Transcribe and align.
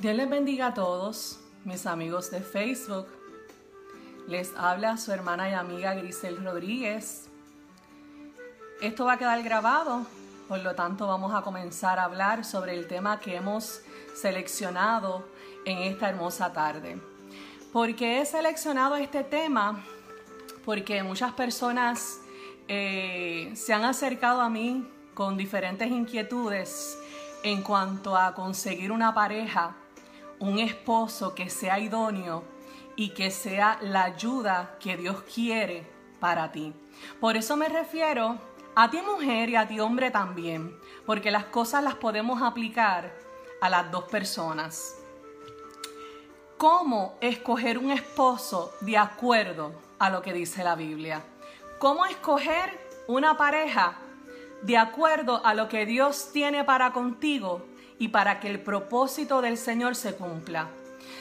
Dios 0.00 0.16
les 0.16 0.30
bendiga 0.30 0.68
a 0.68 0.72
todos, 0.72 1.38
mis 1.66 1.84
amigos 1.84 2.30
de 2.30 2.40
Facebook. 2.40 3.06
Les 4.26 4.50
habla 4.56 4.96
su 4.96 5.12
hermana 5.12 5.50
y 5.50 5.52
amiga 5.52 5.92
Grisel 5.92 6.42
Rodríguez. 6.42 7.28
Esto 8.80 9.04
va 9.04 9.12
a 9.12 9.18
quedar 9.18 9.42
grabado, 9.42 10.06
por 10.48 10.60
lo 10.60 10.74
tanto 10.74 11.06
vamos 11.06 11.34
a 11.34 11.42
comenzar 11.42 11.98
a 11.98 12.04
hablar 12.04 12.46
sobre 12.46 12.72
el 12.72 12.86
tema 12.86 13.20
que 13.20 13.36
hemos 13.36 13.82
seleccionado 14.14 15.28
en 15.66 15.76
esta 15.82 16.08
hermosa 16.08 16.50
tarde. 16.50 16.98
¿Por 17.70 17.94
qué 17.94 18.22
he 18.22 18.24
seleccionado 18.24 18.96
este 18.96 19.22
tema? 19.22 19.84
Porque 20.64 21.02
muchas 21.02 21.32
personas 21.32 22.20
eh, 22.68 23.52
se 23.54 23.74
han 23.74 23.84
acercado 23.84 24.40
a 24.40 24.48
mí 24.48 24.88
con 25.12 25.36
diferentes 25.36 25.90
inquietudes 25.90 26.98
en 27.42 27.60
cuanto 27.62 28.16
a 28.16 28.34
conseguir 28.34 28.92
una 28.92 29.12
pareja 29.12 29.76
un 30.40 30.58
esposo 30.58 31.34
que 31.34 31.48
sea 31.48 31.78
idóneo 31.78 32.42
y 32.96 33.10
que 33.10 33.30
sea 33.30 33.78
la 33.82 34.04
ayuda 34.04 34.76
que 34.80 34.96
Dios 34.96 35.22
quiere 35.32 35.86
para 36.18 36.50
ti. 36.50 36.74
Por 37.20 37.36
eso 37.36 37.56
me 37.56 37.68
refiero 37.68 38.38
a 38.74 38.90
ti 38.90 39.00
mujer 39.02 39.50
y 39.50 39.56
a 39.56 39.68
ti 39.68 39.80
hombre 39.80 40.10
también, 40.10 40.76
porque 41.06 41.30
las 41.30 41.44
cosas 41.44 41.84
las 41.84 41.94
podemos 41.94 42.42
aplicar 42.42 43.14
a 43.60 43.68
las 43.68 43.90
dos 43.90 44.04
personas. 44.04 44.96
¿Cómo 46.56 47.16
escoger 47.20 47.78
un 47.78 47.90
esposo 47.90 48.72
de 48.80 48.98
acuerdo 48.98 49.72
a 49.98 50.10
lo 50.10 50.22
que 50.22 50.32
dice 50.32 50.64
la 50.64 50.74
Biblia? 50.74 51.22
¿Cómo 51.78 52.04
escoger 52.06 52.78
una 53.06 53.36
pareja 53.36 53.98
de 54.62 54.76
acuerdo 54.76 55.44
a 55.44 55.54
lo 55.54 55.68
que 55.68 55.86
Dios 55.86 56.30
tiene 56.32 56.64
para 56.64 56.92
contigo 56.92 57.66
y 58.00 58.08
para 58.08 58.40
que 58.40 58.48
el 58.48 58.60
propósito 58.60 59.42
del 59.42 59.56
Señor 59.56 59.94
se 59.94 60.14
cumpla. 60.14 60.70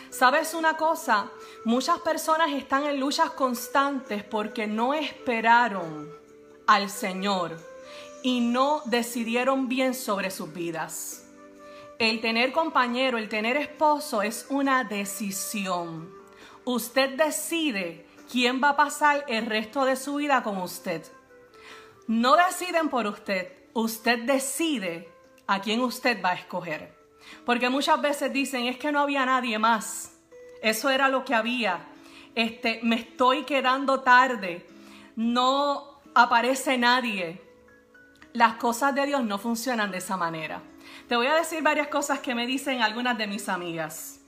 ¿Sabes 0.09 0.53
una 0.53 0.77
cosa? 0.77 1.29
Muchas 1.65 1.99
personas 1.99 2.51
están 2.51 2.85
en 2.85 2.99
luchas 2.99 3.31
constantes 3.31 4.23
porque 4.23 4.65
no 4.65 4.93
esperaron 4.93 6.09
al 6.65 6.89
Señor 6.89 7.57
y 8.23 8.39
no 8.39 8.81
decidieron 8.85 9.67
bien 9.67 9.93
sobre 9.93 10.31
sus 10.31 10.51
vidas. 10.53 11.25
El 11.99 12.21
tener 12.21 12.53
compañero, 12.53 13.17
el 13.17 13.27
tener 13.27 13.57
esposo 13.57 14.21
es 14.21 14.47
una 14.49 14.85
decisión. 14.85 16.09
Usted 16.63 17.17
decide 17.17 18.05
quién 18.31 18.63
va 18.63 18.69
a 18.69 18.77
pasar 18.77 19.25
el 19.27 19.45
resto 19.47 19.83
de 19.83 19.97
su 19.97 20.15
vida 20.15 20.43
con 20.43 20.57
usted. 20.59 21.03
No 22.07 22.37
deciden 22.37 22.87
por 22.87 23.05
usted, 23.05 23.51
usted 23.73 24.19
decide 24.19 25.18
a 25.49 25.59
quién 25.61 25.81
usted 25.81 26.23
va 26.23 26.29
a 26.29 26.35
escoger. 26.35 26.95
Porque 27.43 27.69
muchas 27.69 27.99
veces 27.99 28.31
dicen, 28.31 28.67
es 28.67 28.77
que 28.77 28.91
no 28.91 28.99
había 28.99 29.25
nadie 29.25 29.57
más. 29.57 30.11
Eso 30.61 30.91
era 30.91 31.09
lo 31.09 31.25
que 31.25 31.33
había. 31.33 31.87
Este, 32.35 32.79
me 32.83 32.97
estoy 32.97 33.45
quedando 33.45 34.01
tarde. 34.01 34.67
No 35.15 36.01
aparece 36.13 36.77
nadie. 36.77 37.41
Las 38.31 38.57
cosas 38.57 38.93
de 38.93 39.07
Dios 39.07 39.23
no 39.23 39.39
funcionan 39.39 39.89
de 39.89 39.97
esa 39.97 40.17
manera. 40.17 40.61
Te 41.07 41.15
voy 41.15 41.25
a 41.25 41.33
decir 41.33 41.63
varias 41.63 41.87
cosas 41.87 42.19
que 42.19 42.35
me 42.35 42.45
dicen 42.45 42.83
algunas 42.83 43.17
de 43.17 43.25
mis 43.25 43.49
amigas. 43.49 44.19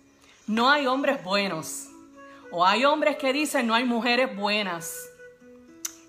No 0.48 0.72
hay 0.72 0.88
hombres 0.88 1.24
buenos. 1.24 1.90
O 2.50 2.66
hay 2.66 2.84
hombres 2.84 3.18
que 3.18 3.32
dicen 3.32 3.68
no 3.68 3.76
hay 3.76 3.86
mujeres 3.86 4.36
buenas. 4.36 5.08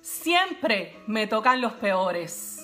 Siempre 0.00 0.98
me 1.06 1.26
tocan 1.26 1.60
los 1.60 1.74
peores. 1.74 2.61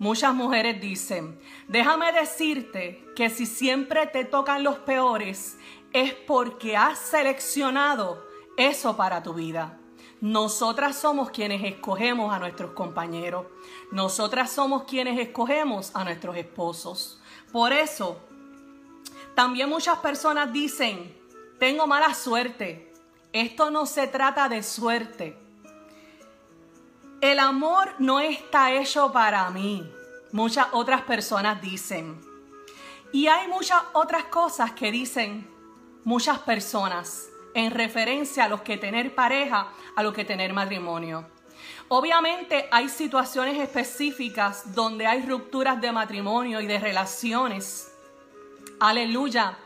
Muchas 0.00 0.32
mujeres 0.34 0.80
dicen, 0.80 1.38
déjame 1.68 2.10
decirte 2.12 3.04
que 3.14 3.28
si 3.28 3.44
siempre 3.44 4.06
te 4.06 4.24
tocan 4.24 4.64
los 4.64 4.78
peores 4.78 5.58
es 5.92 6.14
porque 6.14 6.74
has 6.74 6.98
seleccionado 6.98 8.26
eso 8.56 8.96
para 8.96 9.22
tu 9.22 9.34
vida. 9.34 9.78
Nosotras 10.22 10.96
somos 10.96 11.28
quienes 11.28 11.62
escogemos 11.62 12.32
a 12.32 12.38
nuestros 12.38 12.70
compañeros. 12.70 13.44
Nosotras 13.92 14.50
somos 14.50 14.84
quienes 14.84 15.20
escogemos 15.20 15.94
a 15.94 16.02
nuestros 16.02 16.34
esposos. 16.34 17.20
Por 17.52 17.74
eso, 17.74 18.18
también 19.34 19.68
muchas 19.68 19.98
personas 19.98 20.50
dicen, 20.50 21.14
tengo 21.58 21.86
mala 21.86 22.14
suerte. 22.14 22.90
Esto 23.34 23.70
no 23.70 23.84
se 23.84 24.06
trata 24.06 24.48
de 24.48 24.62
suerte. 24.62 25.36
El 27.20 27.38
amor 27.38 27.94
no 27.98 28.18
está 28.18 28.72
hecho 28.72 29.12
para 29.12 29.50
mí. 29.50 29.86
Muchas 30.32 30.68
otras 30.72 31.02
personas 31.02 31.60
dicen. 31.60 32.18
Y 33.12 33.26
hay 33.26 33.46
muchas 33.46 33.82
otras 33.92 34.24
cosas 34.24 34.72
que 34.72 34.90
dicen 34.90 35.46
muchas 36.04 36.38
personas 36.38 37.28
en 37.52 37.72
referencia 37.72 38.44
a 38.44 38.48
los 38.48 38.62
que 38.62 38.78
tener 38.78 39.14
pareja, 39.14 39.68
a 39.96 40.02
lo 40.02 40.14
que 40.14 40.24
tener 40.24 40.54
matrimonio. 40.54 41.26
Obviamente 41.88 42.66
hay 42.70 42.88
situaciones 42.88 43.58
específicas 43.58 44.74
donde 44.74 45.06
hay 45.06 45.20
rupturas 45.20 45.78
de 45.78 45.92
matrimonio 45.92 46.62
y 46.62 46.66
de 46.66 46.78
relaciones. 46.78 47.92
Aleluya. 48.78 49.58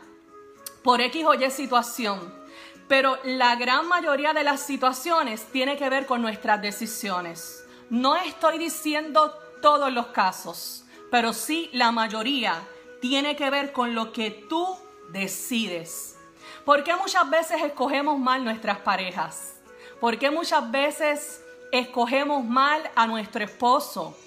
Por 0.83 0.99
X 0.99 1.23
o 1.25 1.33
Y 1.33 1.49
situación. 1.51 2.44
Pero 2.87 3.17
la 3.23 3.55
gran 3.55 3.87
mayoría 3.87 4.33
de 4.33 4.43
las 4.43 4.61
situaciones 4.61 5.45
tiene 5.51 5.75
que 5.77 5.89
ver 5.89 6.05
con 6.05 6.21
nuestras 6.21 6.61
decisiones. 6.61 7.65
No 7.89 8.15
estoy 8.15 8.57
diciendo 8.57 9.33
todos 9.61 9.91
los 9.91 10.07
casos, 10.07 10.85
pero 11.09 11.33
sí 11.33 11.69
la 11.73 11.91
mayoría 11.91 12.61
tiene 13.01 13.35
que 13.35 13.49
ver 13.49 13.71
con 13.71 13.95
lo 13.95 14.11
que 14.11 14.31
tú 14.31 14.77
decides. 15.09 16.17
¿Por 16.63 16.83
qué 16.83 16.95
muchas 16.95 17.29
veces 17.29 17.61
escogemos 17.61 18.19
mal 18.19 18.43
nuestras 18.43 18.79
parejas? 18.79 19.55
¿Por 19.99 20.17
qué 20.17 20.29
muchas 20.29 20.69
veces 20.69 21.43
escogemos 21.71 22.43
mal 22.43 22.81
a 22.95 23.07
nuestro 23.07 23.43
esposo? 23.43 24.17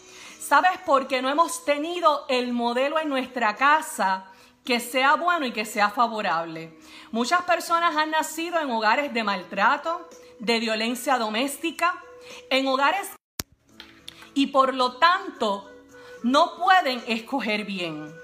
¿Sabes? 0.41 0.73
Porque 0.87 1.21
no 1.21 1.29
hemos 1.29 1.65
tenido 1.65 2.25
el 2.29 2.53
modelo 2.53 2.99
en 2.99 3.09
nuestra 3.09 3.55
casa 3.57 4.28
que 4.69 4.81
sea 4.81 5.15
bueno 5.15 5.47
y 5.47 5.53
que 5.53 5.65
sea 5.65 5.89
favorable. 5.89 6.79
Muchas 7.11 7.41
personas 7.45 7.97
han 7.97 8.11
nacido 8.11 8.61
en 8.61 8.71
hogares 8.71 9.15
de 9.15 9.25
maltrato, 9.25 10.07
de 10.41 10.61
violencia 10.61 11.17
doméstica, 11.17 12.05
en 12.51 12.67
hogares 12.67 13.09
y 14.35 14.49
por 14.49 14.75
lo 14.75 14.99
tanto 14.99 15.71
no 16.23 16.59
pueden 16.59 17.03
escoger 17.07 17.65
bien. 17.65 18.15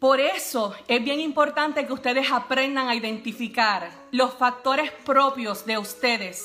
Por 0.00 0.18
eso 0.18 0.74
es 0.88 1.04
bien 1.04 1.20
importante 1.20 1.86
que 1.86 1.92
ustedes 1.92 2.32
aprendan 2.32 2.88
a 2.88 2.96
identificar 2.96 3.88
los 4.10 4.34
factores 4.34 4.90
propios 4.90 5.64
de 5.64 5.78
ustedes 5.78 6.44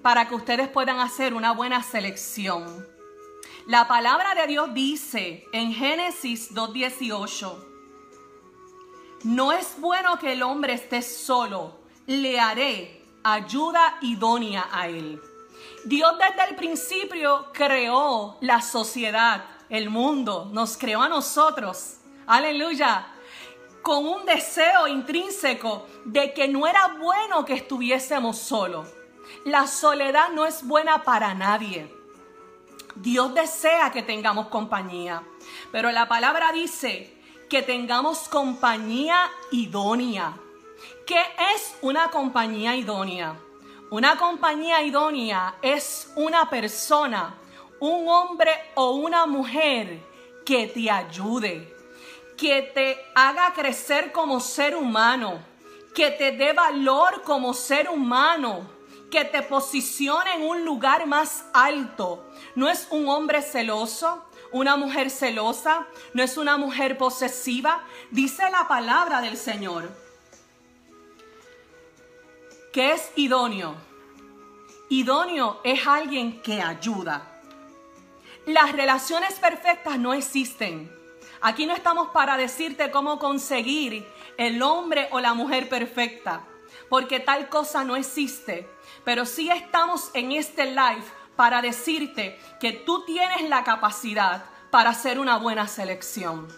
para 0.00 0.26
que 0.30 0.34
ustedes 0.34 0.68
puedan 0.68 0.98
hacer 0.98 1.34
una 1.34 1.52
buena 1.52 1.82
selección. 1.82 2.97
La 3.68 3.86
palabra 3.86 4.34
de 4.34 4.46
Dios 4.46 4.72
dice 4.72 5.46
en 5.52 5.74
Génesis 5.74 6.54
2.18, 6.54 7.54
no 9.24 9.52
es 9.52 9.78
bueno 9.78 10.18
que 10.18 10.32
el 10.32 10.42
hombre 10.42 10.72
esté 10.72 11.02
solo, 11.02 11.74
le 12.06 12.40
haré 12.40 13.04
ayuda 13.22 13.98
idónea 14.00 14.70
a 14.72 14.88
él. 14.88 15.20
Dios 15.84 16.14
desde 16.16 16.48
el 16.48 16.56
principio 16.56 17.48
creó 17.52 18.38
la 18.40 18.62
sociedad, 18.62 19.44
el 19.68 19.90
mundo, 19.90 20.48
nos 20.50 20.78
creó 20.78 21.02
a 21.02 21.10
nosotros. 21.10 21.98
Aleluya. 22.26 23.08
Con 23.82 24.06
un 24.06 24.24
deseo 24.24 24.88
intrínseco 24.88 25.86
de 26.06 26.32
que 26.32 26.48
no 26.48 26.66
era 26.66 26.96
bueno 26.98 27.44
que 27.44 27.52
estuviésemos 27.52 28.38
solos. 28.38 28.88
La 29.44 29.66
soledad 29.66 30.30
no 30.30 30.46
es 30.46 30.66
buena 30.66 31.02
para 31.02 31.34
nadie. 31.34 31.97
Dios 32.94 33.34
desea 33.34 33.90
que 33.92 34.02
tengamos 34.02 34.48
compañía, 34.48 35.22
pero 35.70 35.90
la 35.90 36.08
palabra 36.08 36.52
dice 36.52 37.14
que 37.48 37.62
tengamos 37.62 38.28
compañía 38.28 39.30
idónea. 39.50 40.36
¿Qué 41.06 41.20
es 41.54 41.76
una 41.80 42.10
compañía 42.10 42.76
idónea? 42.76 43.36
Una 43.90 44.16
compañía 44.16 44.82
idónea 44.82 45.56
es 45.62 46.12
una 46.16 46.50
persona, 46.50 47.34
un 47.80 48.06
hombre 48.08 48.52
o 48.74 48.92
una 48.92 49.26
mujer 49.26 50.00
que 50.44 50.66
te 50.66 50.90
ayude, 50.90 51.74
que 52.36 52.62
te 52.74 52.98
haga 53.14 53.52
crecer 53.54 54.12
como 54.12 54.40
ser 54.40 54.76
humano, 54.76 55.38
que 55.94 56.10
te 56.10 56.32
dé 56.32 56.52
valor 56.52 57.22
como 57.22 57.54
ser 57.54 57.88
humano, 57.88 58.77
que 59.10 59.24
te 59.24 59.42
posicione 59.42 60.34
en 60.34 60.42
un 60.42 60.64
lugar 60.64 61.06
más 61.06 61.44
alto. 61.52 62.24
No 62.54 62.68
es 62.68 62.86
un 62.90 63.08
hombre 63.08 63.42
celoso, 63.42 64.24
una 64.52 64.76
mujer 64.76 65.10
celosa, 65.10 65.86
no 66.14 66.22
es 66.22 66.36
una 66.36 66.56
mujer 66.56 66.98
posesiva. 66.98 67.84
Dice 68.10 68.50
la 68.50 68.68
palabra 68.68 69.20
del 69.20 69.36
Señor 69.36 69.88
que 72.72 72.92
es 72.92 73.10
idóneo. 73.16 73.74
Idóneo 74.88 75.60
es 75.64 75.86
alguien 75.86 76.40
que 76.42 76.62
ayuda. 76.62 77.40
Las 78.46 78.72
relaciones 78.72 79.34
perfectas 79.34 79.98
no 79.98 80.14
existen. 80.14 80.88
Aquí 81.40 81.66
no 81.66 81.74
estamos 81.74 82.10
para 82.10 82.36
decirte 82.36 82.90
cómo 82.90 83.18
conseguir 83.18 84.06
el 84.36 84.62
hombre 84.62 85.08
o 85.12 85.20
la 85.20 85.34
mujer 85.34 85.68
perfecta, 85.68 86.44
porque 86.88 87.20
tal 87.20 87.48
cosa 87.48 87.84
no 87.84 87.96
existe. 87.96 88.68
Pero 89.04 89.26
sí 89.26 89.50
estamos 89.50 90.10
en 90.14 90.32
este 90.32 90.66
live 90.66 91.04
para 91.36 91.62
decirte 91.62 92.38
que 92.60 92.72
tú 92.72 93.04
tienes 93.04 93.48
la 93.48 93.64
capacidad 93.64 94.44
para 94.70 94.90
hacer 94.90 95.18
una 95.18 95.38
buena 95.38 95.68
selección. 95.68 96.48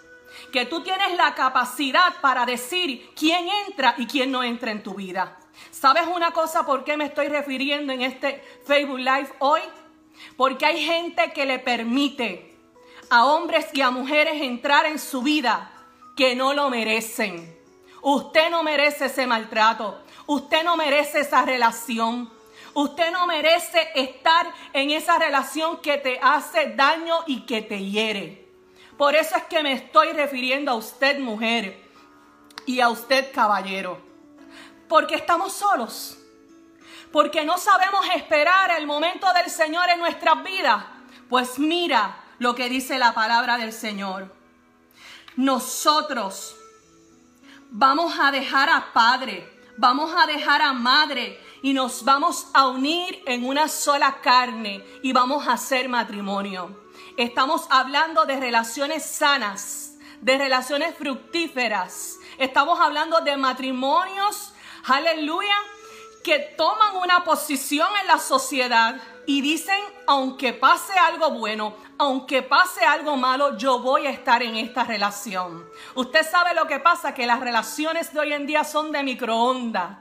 Que 0.52 0.64
tú 0.64 0.82
tienes 0.82 1.16
la 1.16 1.34
capacidad 1.34 2.20
para 2.20 2.46
decir 2.46 3.10
quién 3.14 3.48
entra 3.66 3.94
y 3.98 4.06
quién 4.06 4.30
no 4.30 4.42
entra 4.42 4.70
en 4.70 4.82
tu 4.82 4.94
vida. 4.94 5.38
¿Sabes 5.70 6.06
una 6.06 6.32
cosa 6.32 6.64
por 6.64 6.84
qué 6.84 6.96
me 6.96 7.04
estoy 7.04 7.28
refiriendo 7.28 7.92
en 7.92 8.02
este 8.02 8.42
Facebook 8.66 8.98
Live 8.98 9.28
hoy? 9.40 9.60
Porque 10.36 10.66
hay 10.66 10.84
gente 10.84 11.32
que 11.32 11.46
le 11.46 11.58
permite 11.58 12.56
a 13.10 13.24
hombres 13.26 13.66
y 13.72 13.80
a 13.80 13.90
mujeres 13.90 14.40
entrar 14.40 14.86
en 14.86 14.98
su 14.98 15.22
vida 15.22 15.72
que 16.16 16.34
no 16.34 16.54
lo 16.54 16.70
merecen. 16.70 17.58
Usted 18.02 18.50
no 18.50 18.62
merece 18.62 19.06
ese 19.06 19.26
maltrato. 19.26 20.02
Usted 20.30 20.62
no 20.62 20.76
merece 20.76 21.20
esa 21.20 21.42
relación. 21.42 22.30
Usted 22.72 23.10
no 23.10 23.26
merece 23.26 23.90
estar 23.94 24.46
en 24.72 24.90
esa 24.92 25.18
relación 25.18 25.80
que 25.80 25.98
te 25.98 26.20
hace 26.22 26.74
daño 26.76 27.24
y 27.26 27.40
que 27.46 27.62
te 27.62 27.84
hiere. 27.84 28.48
Por 28.96 29.16
eso 29.16 29.34
es 29.36 29.44
que 29.44 29.62
me 29.62 29.72
estoy 29.72 30.12
refiriendo 30.12 30.70
a 30.70 30.76
usted 30.76 31.18
mujer 31.18 31.82
y 32.64 32.80
a 32.80 32.90
usted 32.90 33.32
caballero 33.32 34.10
porque 34.90 35.14
estamos 35.14 35.52
solos, 35.52 36.18
porque 37.12 37.44
no 37.44 37.58
sabemos 37.58 38.04
esperar 38.14 38.72
el 38.72 38.86
momento 38.86 39.32
del 39.32 39.48
Señor 39.48 39.88
en 39.88 40.00
nuestras 40.00 40.42
vidas. 40.44 40.84
Pues 41.28 41.58
mira 41.60 42.16
lo 42.38 42.56
que 42.56 42.68
dice 42.68 42.98
la 42.98 43.14
palabra 43.14 43.56
del 43.56 43.72
Señor. 43.72 44.34
Nosotros 45.36 46.56
vamos 47.70 48.18
a 48.18 48.32
dejar 48.32 48.68
a 48.68 48.92
padre, 48.92 49.59
vamos 49.80 50.12
a 50.14 50.26
dejar 50.26 50.60
a 50.60 50.74
madre 50.74 51.40
y 51.62 51.72
nos 51.72 52.04
vamos 52.04 52.48
a 52.52 52.68
unir 52.68 53.22
en 53.26 53.46
una 53.46 53.66
sola 53.66 54.20
carne 54.20 54.84
y 55.02 55.12
vamos 55.12 55.48
a 55.48 55.54
hacer 55.54 55.88
matrimonio. 55.88 56.78
Estamos 57.16 57.66
hablando 57.70 58.26
de 58.26 58.38
relaciones 58.38 59.06
sanas, 59.06 59.94
de 60.20 60.36
relaciones 60.36 60.94
fructíferas. 60.96 62.18
Estamos 62.36 62.78
hablando 62.78 63.22
de 63.22 63.38
matrimonios 63.38 64.52
aleluya, 64.84 65.56
que 66.22 66.38
toman 66.58 66.96
una 66.96 67.24
posición 67.24 67.88
en 68.02 68.06
la 68.06 68.18
sociedad 68.18 69.00
y 69.26 69.40
dicen, 69.42 69.78
aunque 70.06 70.52
pase 70.52 70.92
algo 70.98 71.30
bueno, 71.30 71.74
aunque 71.98 72.42
pase 72.42 72.84
algo 72.84 73.16
malo, 73.16 73.56
yo 73.56 73.78
voy 73.80 74.06
a 74.06 74.10
estar 74.10 74.42
en 74.42 74.56
esta 74.56 74.84
relación. 74.84 75.68
Usted 75.94 76.28
sabe 76.28 76.54
lo 76.54 76.66
que 76.66 76.80
pasa, 76.80 77.14
que 77.14 77.26
las 77.26 77.40
relaciones 77.40 78.12
de 78.12 78.20
hoy 78.20 78.32
en 78.32 78.46
día 78.46 78.64
son 78.64 78.90
de 78.92 79.02
microondas. 79.02 79.98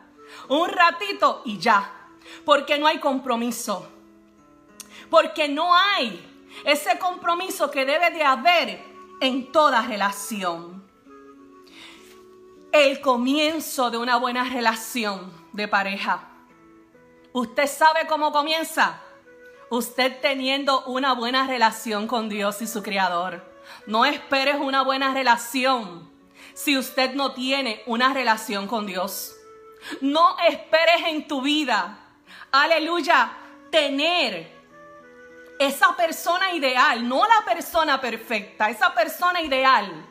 Un 0.47 0.69
ratito 0.69 1.41
y 1.45 1.57
ya, 1.59 1.91
porque 2.45 2.77
no 2.77 2.87
hay 2.87 2.99
compromiso. 2.99 3.87
Porque 5.09 5.47
no 5.47 5.75
hay 5.75 6.25
ese 6.63 6.97
compromiso 6.97 7.69
que 7.69 7.85
debe 7.85 8.11
de 8.11 8.23
haber 8.23 8.83
en 9.21 9.51
toda 9.51 9.81
relación 9.81 10.79
el 12.71 13.01
comienzo 13.01 13.89
de 13.89 13.97
una 13.97 14.17
buena 14.17 14.43
relación 14.43 15.31
de 15.53 15.67
pareja. 15.67 16.27
¿Usted 17.33 17.67
sabe 17.67 18.05
cómo 18.07 18.31
comienza? 18.31 19.01
Usted 19.69 20.19
teniendo 20.21 20.83
una 20.85 21.13
buena 21.13 21.47
relación 21.47 22.07
con 22.07 22.29
Dios 22.29 22.61
y 22.61 22.67
su 22.67 22.81
Creador. 22.81 23.43
No 23.85 24.05
esperes 24.05 24.55
una 24.59 24.81
buena 24.81 25.13
relación 25.13 26.09
si 26.53 26.77
usted 26.77 27.13
no 27.13 27.33
tiene 27.33 27.83
una 27.85 28.13
relación 28.13 28.67
con 28.67 28.85
Dios. 28.85 29.35
No 30.01 30.37
esperes 30.47 31.03
en 31.07 31.27
tu 31.27 31.41
vida, 31.41 31.99
aleluya, 32.51 33.31
tener 33.71 34.51
esa 35.57 35.95
persona 35.95 36.53
ideal, 36.53 37.07
no 37.07 37.23
la 37.25 37.45
persona 37.45 38.01
perfecta, 38.01 38.69
esa 38.69 38.93
persona 38.93 39.41
ideal 39.41 40.09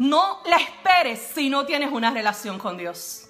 no 0.00 0.40
la 0.46 0.56
esperes 0.56 1.20
si 1.34 1.50
no 1.50 1.66
tienes 1.66 1.92
una 1.92 2.10
relación 2.10 2.58
con 2.58 2.78
Dios. 2.78 3.28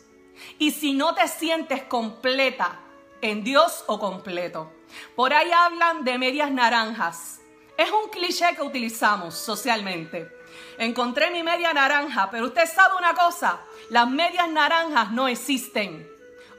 Y 0.56 0.70
si 0.70 0.92
no 0.92 1.16
te 1.16 1.26
sientes 1.26 1.82
completa 1.82 2.78
en 3.20 3.44
Dios 3.44 3.84
o 3.86 3.98
completo. 3.98 4.72
Por 5.14 5.32
ahí 5.32 5.50
hablan 5.52 6.04
de 6.04 6.18
medias 6.18 6.50
naranjas. 6.50 7.40
Es 7.76 7.90
un 7.90 8.10
cliché 8.10 8.54
que 8.54 8.62
utilizamos 8.62 9.34
socialmente. 9.34 10.30
Encontré 10.78 11.30
mi 11.30 11.42
media 11.42 11.72
naranja, 11.72 12.30
pero 12.30 12.46
usted 12.46 12.66
sabe 12.66 12.96
una 12.96 13.14
cosa, 13.14 13.60
las 13.90 14.08
medias 14.08 14.48
naranjas 14.48 15.10
no 15.12 15.28
existen. 15.28 16.08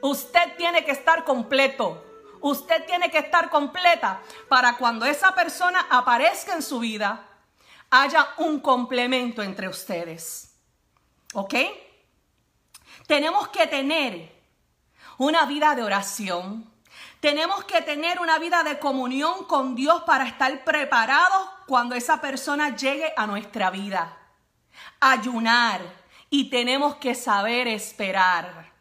Usted 0.00 0.56
tiene 0.56 0.84
que 0.84 0.92
estar 0.92 1.24
completo. 1.24 2.04
Usted 2.40 2.84
tiene 2.86 3.10
que 3.10 3.18
estar 3.18 3.50
completa 3.50 4.20
para 4.48 4.76
cuando 4.76 5.06
esa 5.06 5.32
persona 5.32 5.86
aparezca 5.88 6.54
en 6.54 6.62
su 6.62 6.80
vida, 6.80 7.28
haya 7.88 8.30
un 8.38 8.58
complemento 8.58 9.42
entre 9.42 9.68
ustedes. 9.68 10.56
¿Ok? 11.34 11.54
Tenemos 13.06 13.46
que 13.48 13.66
tener 13.68 14.31
una 15.22 15.46
vida 15.46 15.76
de 15.76 15.84
oración. 15.84 16.68
Tenemos 17.20 17.62
que 17.64 17.80
tener 17.80 18.18
una 18.18 18.40
vida 18.40 18.64
de 18.64 18.80
comunión 18.80 19.44
con 19.44 19.76
Dios 19.76 20.02
para 20.02 20.26
estar 20.26 20.64
preparados 20.64 21.48
cuando 21.68 21.94
esa 21.94 22.20
persona 22.20 22.74
llegue 22.74 23.12
a 23.16 23.28
nuestra 23.28 23.70
vida. 23.70 24.18
Ayunar 24.98 25.80
y 26.28 26.50
tenemos 26.50 26.96
que 26.96 27.14
saber 27.14 27.68
esperar. 27.68 28.72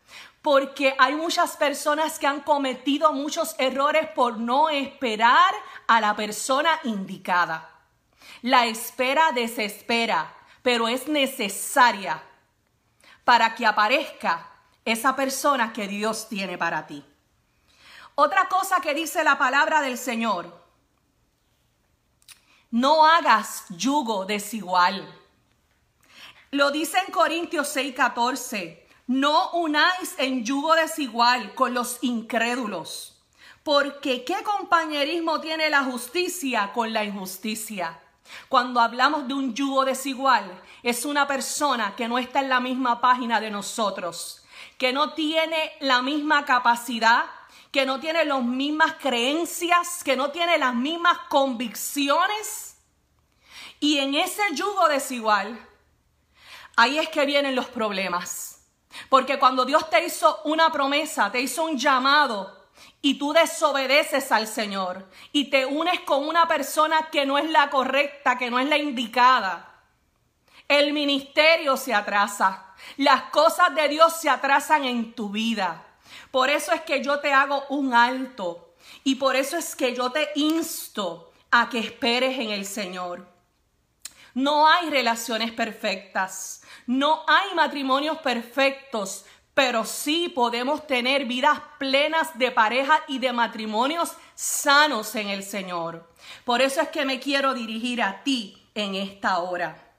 Porque 0.42 0.96
hay 0.98 1.14
muchas 1.14 1.58
personas 1.58 2.18
que 2.18 2.26
han 2.26 2.40
cometido 2.40 3.14
muchos 3.14 3.54
errores 3.60 4.08
por 4.10 4.40
no 4.40 4.72
esperar 4.72 5.54
a 5.86 6.02
la 6.02 6.16
persona 6.16 6.80
indicada. 6.86 7.70
La 8.42 8.66
espera 8.66 9.32
desespera, 9.32 10.34
pero 10.64 10.88
es 10.88 11.08
necesaria 11.08 12.20
para 13.24 13.54
que 13.54 13.68
aparezca 13.68 14.51
esa 14.86 15.16
persona 15.16 15.74
que 15.74 15.88
Dios 15.88 16.28
tiene 16.28 16.58
para 16.58 16.88
ti. 16.88 17.06
Otra 18.16 18.48
cosa 18.50 18.82
que 18.82 18.94
dice 18.94 19.24
la 19.24 19.38
palabra 19.38 19.82
del 19.82 19.98
Señor, 19.98 20.62
no 22.72 23.06
hagas 23.06 23.66
yugo 23.70 24.26
desigual. 24.26 25.08
Lo 26.52 26.72
dice 26.72 26.98
en 27.06 27.12
Corintios 27.14 27.76
6:14, 27.76 28.86
no 29.08 29.52
unáis 29.52 30.16
en 30.18 30.44
yugo 30.44 30.76
desigual 30.76 31.54
con 31.54 31.74
los 31.74 31.98
incrédulos, 32.02 33.22
porque 33.64 34.24
¿qué 34.24 34.44
compañerismo 34.44 35.40
tiene 35.42 35.70
la 35.70 35.84
justicia 35.84 36.72
con 36.74 36.94
la 36.94 37.04
injusticia? 37.04 38.00
Cuando 38.48 38.80
hablamos 38.80 39.28
de 39.28 39.34
un 39.34 39.54
yugo 39.54 39.84
desigual, 39.86 40.62
es 40.84 41.06
una 41.06 41.28
persona 41.28 41.96
que 41.96 42.08
no 42.08 42.18
está 42.18 42.40
en 42.40 42.50
la 42.50 42.60
misma 42.60 43.02
página 43.02 43.40
de 43.40 43.52
nosotros, 43.52 44.41
que 44.78 44.94
no 44.94 45.14
tiene 45.14 45.74
la 45.80 46.02
misma 46.02 46.46
capacidad, 46.46 47.26
que 47.72 47.86
no 47.86 48.00
tiene 48.00 48.26
las 48.26 48.44
mismas 48.44 48.94
creencias, 48.94 50.04
que 50.04 50.16
no 50.16 50.32
tiene 50.32 50.58
las 50.58 50.76
mismas 50.76 51.18
convicciones. 51.30 52.78
Y 53.80 54.00
en 54.00 54.16
ese 54.16 54.42
yugo 54.54 54.88
desigual, 54.88 55.60
ahí 56.76 57.00
es 57.00 57.10
que 57.10 57.26
vienen 57.26 57.56
los 57.56 57.68
problemas. 57.68 58.68
Porque 59.10 59.40
cuando 59.40 59.66
Dios 59.66 59.90
te 59.90 60.06
hizo 60.06 60.42
una 60.44 60.72
promesa, 60.72 61.32
te 61.32 61.42
hizo 61.42 61.64
un 61.64 61.78
llamado 61.78 62.62
y 63.02 63.18
tú 63.18 63.34
desobedeces 63.34 64.32
al 64.32 64.48
Señor 64.48 65.08
y 65.32 65.50
te 65.50 65.66
unes 65.66 66.02
con 66.02 66.28
una 66.28 66.48
persona 66.48 67.10
que 67.12 67.26
no 67.26 67.38
es 67.38 67.50
la 67.50 67.70
correcta, 67.70 68.38
que 68.38 68.52
no 68.52 68.60
es 68.60 68.68
la 68.68 68.78
indicada, 68.78 69.72
el 70.68 70.94
ministerio 70.94 71.76
se 71.76 71.94
atrasa. 71.94 72.71
Las 72.98 73.24
cosas 73.24 73.74
de 73.76 73.88
Dios 73.88 74.20
se 74.20 74.30
atrasan 74.30 74.86
en 74.86 75.14
tu 75.14 75.30
vida. 75.30 75.86
Por 76.30 76.50
eso 76.50 76.72
es 76.72 76.82
que 76.82 77.04
yo 77.04 77.20
te 77.20 77.34
hago 77.34 77.64
un 77.70 77.94
alto 77.94 78.76
y 79.04 79.16
por 79.16 79.36
eso 79.36 79.58
es 79.58 79.76
que 79.76 79.96
yo 79.96 80.12
te 80.12 80.30
insto 80.36 81.32
a 81.52 81.70
que 81.70 81.80
esperes 81.80 82.40
en 82.40 82.50
el 82.50 82.66
Señor. 82.66 83.28
No 84.34 84.68
hay 84.68 84.90
relaciones 84.90 85.52
perfectas, 85.52 86.64
no 86.88 87.24
hay 87.28 87.54
matrimonios 87.54 88.18
perfectos, 88.20 89.26
pero 89.54 89.84
sí 89.84 90.30
podemos 90.30 90.88
tener 90.88 91.26
vidas 91.26 91.60
plenas 91.78 92.38
de 92.38 92.52
pareja 92.52 93.04
y 93.08 93.20
de 93.20 93.34
matrimonios 93.34 94.14
sanos 94.34 95.16
en 95.16 95.28
el 95.28 95.44
Señor. 95.44 96.10
Por 96.46 96.62
eso 96.62 96.82
es 96.82 96.88
que 96.90 97.06
me 97.06 97.20
quiero 97.20 97.54
dirigir 97.54 98.02
a 98.02 98.24
ti 98.24 98.58
en 98.74 98.96
esta 98.96 99.40
hora. 99.40 99.91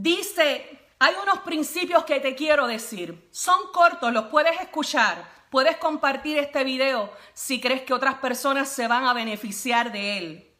Dice, 0.00 0.88
hay 0.98 1.14
unos 1.22 1.40
principios 1.40 2.04
que 2.04 2.20
te 2.20 2.34
quiero 2.34 2.66
decir. 2.66 3.28
Son 3.30 3.70
cortos, 3.70 4.10
los 4.10 4.28
puedes 4.28 4.58
escuchar. 4.58 5.30
Puedes 5.50 5.76
compartir 5.76 6.38
este 6.38 6.64
video 6.64 7.12
si 7.34 7.60
crees 7.60 7.82
que 7.82 7.92
otras 7.92 8.14
personas 8.14 8.70
se 8.70 8.88
van 8.88 9.04
a 9.04 9.12
beneficiar 9.12 9.92
de 9.92 10.16
él. 10.16 10.54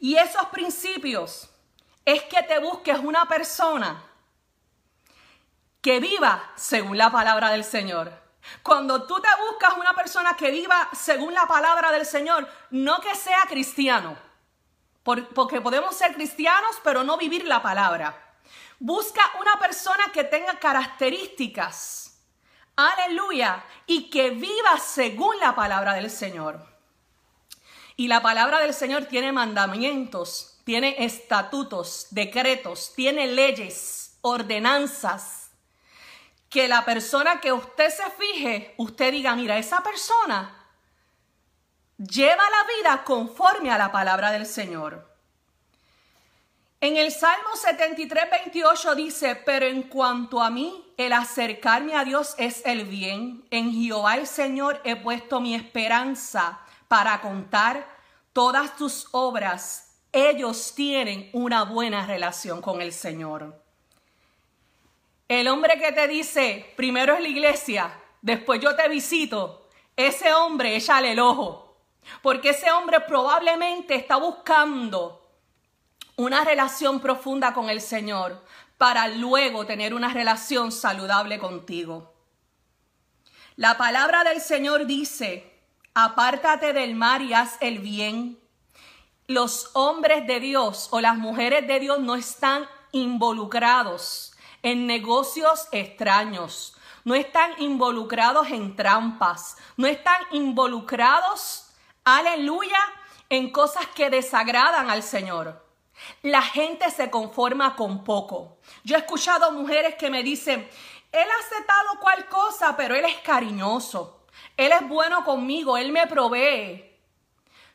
Y 0.00 0.16
esos 0.16 0.46
principios 0.46 1.48
es 2.04 2.24
que 2.24 2.42
te 2.42 2.58
busques 2.58 2.98
una 2.98 3.24
persona 3.26 4.02
que 5.80 6.00
viva 6.00 6.42
según 6.56 6.98
la 6.98 7.12
palabra 7.12 7.50
del 7.50 7.62
Señor. 7.62 8.12
Cuando 8.64 9.06
tú 9.06 9.20
te 9.20 9.28
buscas 9.48 9.74
una 9.78 9.94
persona 9.94 10.34
que 10.36 10.50
viva 10.50 10.88
según 10.92 11.34
la 11.34 11.46
palabra 11.46 11.92
del 11.92 12.04
Señor, 12.04 12.48
no 12.70 13.00
que 13.00 13.14
sea 13.14 13.42
cristiano, 13.48 14.16
porque 15.04 15.60
podemos 15.60 15.94
ser 15.94 16.14
cristianos 16.14 16.80
pero 16.82 17.04
no 17.04 17.16
vivir 17.16 17.46
la 17.46 17.62
palabra. 17.62 18.26
Busca 18.82 19.20
una 19.38 19.58
persona 19.58 20.04
que 20.10 20.24
tenga 20.24 20.58
características, 20.58 22.18
aleluya, 22.76 23.62
y 23.86 24.08
que 24.08 24.30
viva 24.30 24.78
según 24.82 25.38
la 25.38 25.54
palabra 25.54 25.92
del 25.92 26.10
Señor. 26.10 26.66
Y 27.96 28.08
la 28.08 28.22
palabra 28.22 28.58
del 28.58 28.72
Señor 28.72 29.04
tiene 29.04 29.32
mandamientos, 29.32 30.62
tiene 30.64 31.04
estatutos, 31.04 32.06
decretos, 32.10 32.94
tiene 32.96 33.26
leyes, 33.26 34.16
ordenanzas. 34.22 35.50
Que 36.48 36.66
la 36.66 36.86
persona 36.86 37.38
que 37.38 37.52
usted 37.52 37.90
se 37.90 38.10
fije, 38.12 38.74
usted 38.78 39.12
diga, 39.12 39.36
mira, 39.36 39.58
esa 39.58 39.82
persona 39.82 40.70
lleva 41.98 42.42
la 42.48 42.64
vida 42.74 43.04
conforme 43.04 43.70
a 43.70 43.76
la 43.76 43.92
palabra 43.92 44.32
del 44.32 44.46
Señor. 44.46 45.09
En 46.82 46.96
el 46.96 47.12
Salmo 47.12 47.56
73, 47.56 48.30
28 48.30 48.94
dice, 48.94 49.36
pero 49.36 49.66
en 49.66 49.82
cuanto 49.82 50.40
a 50.40 50.48
mí, 50.48 50.94
el 50.96 51.12
acercarme 51.12 51.94
a 51.94 52.04
Dios 52.04 52.34
es 52.38 52.62
el 52.64 52.86
bien. 52.86 53.44
En 53.50 53.70
Jehová 53.70 54.16
el 54.16 54.26
Señor 54.26 54.80
he 54.84 54.96
puesto 54.96 55.42
mi 55.42 55.54
esperanza 55.54 56.60
para 56.88 57.20
contar 57.20 57.86
todas 58.32 58.76
tus 58.76 59.08
obras. 59.10 59.98
Ellos 60.10 60.74
tienen 60.74 61.28
una 61.34 61.64
buena 61.64 62.06
relación 62.06 62.62
con 62.62 62.80
el 62.80 62.94
Señor. 62.94 63.62
El 65.28 65.48
hombre 65.48 65.78
que 65.78 65.92
te 65.92 66.08
dice, 66.08 66.72
primero 66.76 67.14
es 67.14 67.20
la 67.20 67.28
iglesia, 67.28 67.92
después 68.22 68.58
yo 68.58 68.74
te 68.74 68.88
visito, 68.88 69.68
ese 69.94 70.32
hombre 70.32 70.76
échale 70.76 71.12
el 71.12 71.20
ojo. 71.20 71.76
Porque 72.22 72.50
ese 72.50 72.72
hombre 72.72 73.00
probablemente 73.00 73.94
está 73.94 74.16
buscando 74.16 75.19
una 76.20 76.44
relación 76.44 77.00
profunda 77.00 77.54
con 77.54 77.70
el 77.70 77.80
Señor 77.80 78.44
para 78.76 79.08
luego 79.08 79.64
tener 79.64 79.94
una 79.94 80.12
relación 80.12 80.70
saludable 80.70 81.38
contigo. 81.38 82.12
La 83.56 83.78
palabra 83.78 84.22
del 84.22 84.42
Señor 84.42 84.84
dice, 84.84 85.50
apártate 85.94 86.74
del 86.74 86.94
mar 86.94 87.22
y 87.22 87.32
haz 87.32 87.56
el 87.62 87.78
bien. 87.78 88.38
Los 89.28 89.70
hombres 89.72 90.26
de 90.26 90.40
Dios 90.40 90.88
o 90.90 91.00
las 91.00 91.16
mujeres 91.16 91.66
de 91.66 91.80
Dios 91.80 92.00
no 92.00 92.16
están 92.16 92.68
involucrados 92.92 94.34
en 94.62 94.86
negocios 94.86 95.68
extraños, 95.72 96.76
no 97.04 97.14
están 97.14 97.52
involucrados 97.62 98.48
en 98.48 98.76
trampas, 98.76 99.56
no 99.78 99.86
están 99.86 100.20
involucrados, 100.32 101.70
aleluya, 102.04 102.78
en 103.30 103.50
cosas 103.50 103.86
que 103.94 104.10
desagradan 104.10 104.90
al 104.90 105.02
Señor. 105.02 105.69
La 106.22 106.42
gente 106.42 106.90
se 106.90 107.10
conforma 107.10 107.76
con 107.76 108.04
poco. 108.04 108.58
Yo 108.84 108.96
he 108.96 109.00
escuchado 109.00 109.52
mujeres 109.52 109.94
que 109.96 110.10
me 110.10 110.22
dicen, 110.22 110.68
él 111.12 111.28
ha 111.28 111.46
aceptado 111.46 112.00
cual 112.00 112.26
cosa, 112.28 112.76
pero 112.76 112.94
él 112.94 113.04
es 113.04 113.18
cariñoso. 113.18 114.26
Él 114.56 114.72
es 114.72 114.88
bueno 114.88 115.24
conmigo, 115.24 115.76
él 115.76 115.92
me 115.92 116.06
provee. 116.06 116.98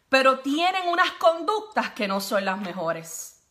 Pero 0.09 0.39
tienen 0.39 0.87
unas 0.87 1.11
conductas 1.13 1.91
que 1.91 2.07
no 2.07 2.21
son 2.21 2.45
las 2.45 2.59
mejores. 2.59 3.43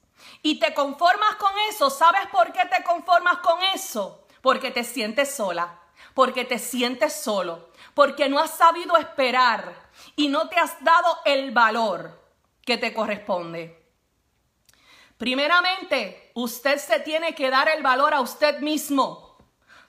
Y 0.43 0.59
te 0.59 0.73
conformas 0.75 1.37
con 1.37 1.52
eso. 1.69 1.90
¿Sabes 1.90 2.26
por 2.31 2.52
qué 2.52 2.64
te 2.66 2.83
conformas 2.85 3.38
con 3.38 3.62
eso? 3.75 4.26
Porque 4.40 4.71
te 4.71 4.85
sientes 4.85 5.35
sola, 5.35 5.81
porque 6.14 6.45
te 6.45 6.59
sientes 6.59 7.14
solo, 7.14 7.71
porque 7.95 8.28
no 8.28 8.38
has 8.38 8.57
sabido 8.57 8.97
esperar 8.97 9.75
y 10.16 10.28
no 10.28 10.49
te 10.49 10.59
has 10.59 10.83
dado 10.85 11.19
el 11.25 11.50
valor 11.50 12.23
que 12.64 12.78
te 12.78 12.95
corresponde. 12.95 13.84
Primeramente, 15.25 16.33
usted 16.35 16.76
se 16.76 17.00
tiene 17.00 17.35
que 17.35 17.49
dar 17.49 17.66
el 17.71 17.83
valor 17.83 18.12
a 18.12 18.21
usted 18.21 18.59
mismo. 18.59 19.38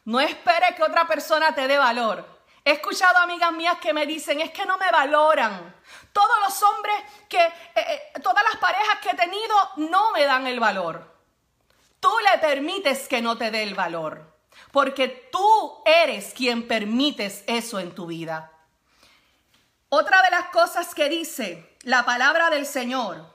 No 0.06 0.22
espere 0.22 0.74
que 0.78 0.84
otra 0.84 1.06
persona 1.10 1.54
te 1.54 1.68
dé 1.68 1.78
valor. 1.78 2.26
He 2.64 2.72
escuchado 2.72 3.18
amigas 3.18 3.52
mías 3.52 3.78
que 3.80 3.92
me 3.92 4.06
dicen, 4.06 4.40
es 4.40 4.52
que 4.52 4.66
no 4.66 4.78
me 4.78 4.90
valoran. 4.90 5.76
Todos 6.14 6.38
los 6.46 6.64
hombres 6.64 6.96
que, 7.28 7.44
eh, 7.44 7.52
eh, 7.76 8.14
todas 8.24 8.46
las 8.46 8.56
parejas 8.62 9.00
que 9.02 9.10
he 9.10 9.16
tenido 9.16 9.56
no 9.76 10.14
me 10.14 10.24
dan 10.24 10.48
el 10.48 10.62
valor. 10.62 11.14
Tú 12.00 12.14
le 12.32 12.40
permites 12.40 13.10
que 13.10 13.22
no 13.22 13.38
te 13.38 13.52
dé 13.52 13.64
el 13.64 13.76
valor, 13.76 14.38
porque 14.72 15.10
tú 15.34 15.84
eres 15.84 16.34
quien 16.34 16.66
permites 16.66 17.44
eso 17.46 17.82
en 17.82 17.94
tu 17.94 18.06
vida. 18.06 18.54
Otra 19.90 20.22
de 20.22 20.32
las 20.32 20.46
cosas 20.46 20.96
que 20.96 21.10
dice 21.10 21.76
la 21.82 22.06
palabra 22.06 22.50
del 22.50 22.66
Señor 22.66 23.35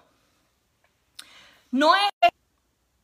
no 1.71 1.95
es... 1.95 2.31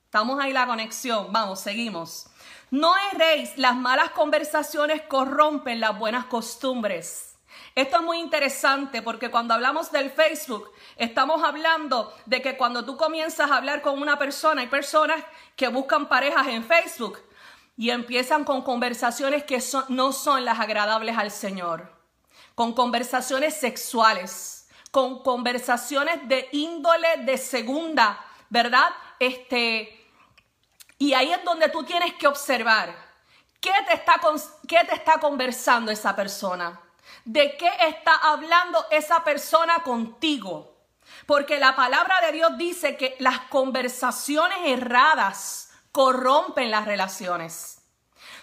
Estamos 0.04 0.40
ahí 0.40 0.52
la 0.52 0.66
conexión, 0.66 1.32
vamos, 1.32 1.60
seguimos. 1.60 2.28
No 2.70 2.94
erréis, 3.12 3.56
las 3.58 3.76
malas 3.76 4.10
conversaciones 4.10 5.02
corrompen 5.02 5.78
las 5.78 5.98
buenas 5.98 6.26
costumbres. 6.26 7.36
Esto 7.74 7.96
es 7.96 8.02
muy 8.02 8.18
interesante 8.18 9.02
porque 9.02 9.30
cuando 9.30 9.52
hablamos 9.52 9.92
del 9.92 10.10
Facebook, 10.10 10.72
estamos 10.96 11.44
hablando 11.44 12.14
de 12.24 12.40
que 12.40 12.56
cuando 12.56 12.84
tú 12.84 12.96
comienzas 12.96 13.50
a 13.50 13.56
hablar 13.56 13.82
con 13.82 14.00
una 14.00 14.18
persona, 14.18 14.62
hay 14.62 14.68
personas 14.68 15.22
que 15.54 15.68
buscan 15.68 16.08
parejas 16.08 16.46
en 16.48 16.64
Facebook 16.64 17.18
y 17.76 17.90
empiezan 17.90 18.44
con 18.44 18.62
conversaciones 18.62 19.44
que 19.44 19.62
no 19.90 20.12
son 20.12 20.44
las 20.46 20.58
agradables 20.58 21.18
al 21.18 21.30
Señor, 21.30 21.92
con 22.54 22.72
conversaciones 22.72 23.54
sexuales, 23.54 24.68
con 24.90 25.22
conversaciones 25.22 26.26
de 26.26 26.48
índole 26.52 27.08
de 27.24 27.36
segunda 27.36 28.25
¿verdad? 28.50 28.88
Este, 29.18 30.06
y 30.98 31.14
ahí 31.14 31.32
es 31.32 31.44
donde 31.44 31.68
tú 31.68 31.84
tienes 31.84 32.14
que 32.14 32.26
observar 32.26 32.94
qué 33.60 33.72
te 33.86 33.94
está, 33.94 34.20
qué 34.68 34.84
te 34.84 34.94
está 34.94 35.18
conversando 35.18 35.90
esa 35.90 36.14
persona, 36.14 36.80
de 37.24 37.56
qué 37.56 37.70
está 37.80 38.14
hablando 38.14 38.86
esa 38.90 39.22
persona 39.24 39.80
contigo. 39.80 40.74
Porque 41.26 41.58
la 41.58 41.76
palabra 41.76 42.20
de 42.20 42.32
Dios 42.32 42.56
dice 42.56 42.96
que 42.96 43.16
las 43.20 43.40
conversaciones 43.42 44.58
erradas 44.64 45.70
corrompen 45.92 46.70
las 46.70 46.84
relaciones. 46.84 47.82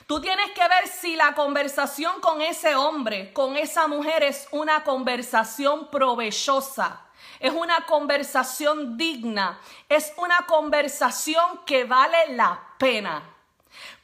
Tú 0.08 0.20
tienes 0.20 0.52
que 0.52 0.68
ver 0.68 0.88
si 0.88 1.16
la 1.16 1.34
conversación 1.34 2.20
con 2.20 2.42
ese 2.42 2.76
hombre, 2.76 3.32
con 3.32 3.56
esa 3.56 3.88
mujer 3.88 4.24
es 4.24 4.48
una 4.52 4.84
conversación 4.84 5.90
provechosa 5.90 7.03
es 7.44 7.52
una 7.52 7.86
conversación 7.86 8.98
digna, 8.98 9.60
es 9.90 10.14
una 10.16 10.46
conversación 10.48 11.60
que 11.66 11.84
vale 11.84 12.30
la 12.30 12.76
pena. 12.78 13.36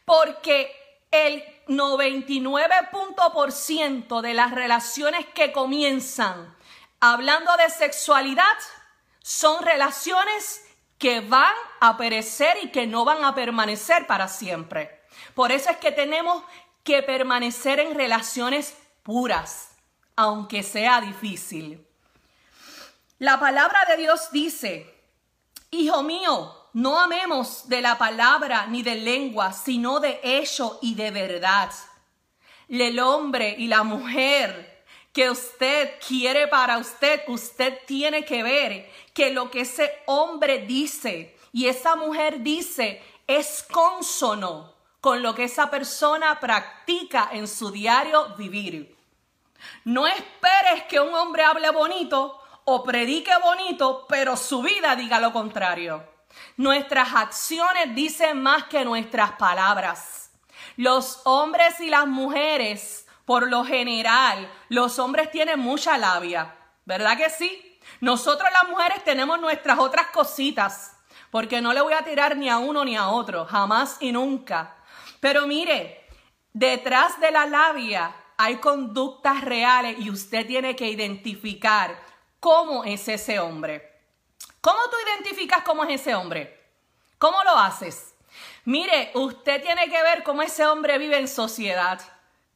Porque 0.03 0.75
el 1.09 1.41
99% 1.69 4.21
de 4.21 4.33
las 4.33 4.51
relaciones 4.51 5.25
que 5.27 5.53
comienzan 5.53 6.53
hablando 6.99 7.55
de 7.55 7.69
sexualidad 7.69 8.57
son 9.21 9.63
relaciones 9.63 10.65
que 10.97 11.21
van 11.21 11.55
a 11.79 11.95
perecer 11.95 12.57
y 12.61 12.71
que 12.71 12.87
no 12.87 13.05
van 13.05 13.23
a 13.23 13.35
permanecer 13.35 14.05
para 14.05 14.27
siempre. 14.27 14.99
Por 15.33 15.53
eso 15.53 15.69
es 15.69 15.77
que 15.77 15.93
tenemos 15.93 16.43
que 16.83 17.03
permanecer 17.03 17.79
en 17.79 17.95
relaciones 17.95 18.75
puras, 19.01 19.77
aunque 20.17 20.61
sea 20.61 20.99
difícil. 20.99 21.85
La 23.19 23.37
palabra 23.37 23.83
de 23.89 23.97
Dios 23.97 24.31
dice, 24.31 24.95
Hijo 25.71 26.03
mío, 26.03 26.55
no 26.71 26.97
amemos 26.97 27.67
de 27.67 27.81
la 27.81 27.97
palabra 27.97 28.65
ni 28.67 28.81
de 28.81 28.95
lengua, 28.95 29.51
sino 29.51 29.99
de 29.99 30.21
hecho 30.23 30.79
y 30.81 30.95
de 30.95 31.11
verdad. 31.11 31.69
El 32.69 32.97
hombre 32.99 33.55
y 33.57 33.67
la 33.67 33.83
mujer 33.83 34.85
que 35.11 35.29
usted 35.29 35.99
quiere 36.07 36.47
para 36.47 36.77
usted, 36.77 37.23
usted 37.27 37.79
tiene 37.85 38.23
que 38.23 38.41
ver 38.41 38.89
que 39.13 39.31
lo 39.31 39.51
que 39.51 39.61
ese 39.61 39.91
hombre 40.05 40.59
dice 40.59 41.35
y 41.51 41.67
esa 41.67 41.97
mujer 41.97 42.41
dice 42.41 43.03
es 43.27 43.65
consono 43.69 44.75
con 45.01 45.21
lo 45.21 45.35
que 45.35 45.43
esa 45.43 45.69
persona 45.69 46.39
practica 46.39 47.29
en 47.33 47.49
su 47.49 47.69
diario 47.69 48.33
vivir. 48.37 48.95
No 49.83 50.07
esperes 50.07 50.83
que 50.87 51.01
un 51.01 51.13
hombre 51.13 51.43
hable 51.43 51.69
bonito 51.71 52.38
o 52.71 52.83
predique 52.83 53.31
bonito, 53.43 54.05
pero 54.07 54.37
su 54.37 54.61
vida 54.61 54.95
diga 54.95 55.19
lo 55.19 55.33
contrario. 55.33 56.03
Nuestras 56.55 57.15
acciones 57.15 57.95
dicen 57.95 58.43
más 58.43 58.65
que 58.65 58.85
nuestras 58.85 59.31
palabras. 59.33 60.31
Los 60.77 61.21
hombres 61.25 61.79
y 61.79 61.89
las 61.89 62.05
mujeres, 62.05 63.07
por 63.25 63.49
lo 63.49 63.65
general, 63.65 64.51
los 64.69 64.99
hombres 64.99 65.31
tienen 65.31 65.59
mucha 65.59 65.97
labia, 65.97 66.55
¿verdad 66.85 67.17
que 67.17 67.31
sí? 67.31 67.79
Nosotros 68.01 68.47
las 68.53 68.69
mujeres 68.69 69.03
tenemos 69.03 69.41
nuestras 69.41 69.79
otras 69.79 70.07
cositas, 70.07 70.95
porque 71.31 71.61
no 71.61 71.73
le 71.73 71.81
voy 71.81 71.93
a 71.93 72.03
tirar 72.03 72.37
ni 72.37 72.49
a 72.49 72.59
uno 72.59 72.85
ni 72.85 72.95
a 72.95 73.07
otro, 73.07 73.45
jamás 73.45 73.97
y 73.99 74.11
nunca. 74.11 74.75
Pero 75.19 75.47
mire, 75.47 76.07
detrás 76.53 77.19
de 77.19 77.31
la 77.31 77.47
labia 77.47 78.13
hay 78.37 78.57
conductas 78.57 79.41
reales 79.41 79.97
y 79.99 80.11
usted 80.11 80.45
tiene 80.45 80.75
que 80.75 80.87
identificar 80.87 82.09
cómo 82.39 82.83
es 82.83 83.07
ese 83.07 83.39
hombre. 83.39 83.89
¿Cómo 84.61 84.79
tú 84.89 84.97
identificas 85.07 85.63
cómo 85.63 85.83
es 85.83 86.01
ese 86.01 86.15
hombre? 86.15 86.59
¿Cómo 87.17 87.43
lo 87.43 87.51
haces? 87.51 88.13
Mire, 88.65 89.11
usted 89.13 89.61
tiene 89.61 89.89
que 89.89 90.01
ver 90.01 90.23
cómo 90.23 90.41
ese 90.41 90.65
hombre 90.65 90.97
vive 90.97 91.17
en 91.17 91.27
sociedad, 91.27 91.99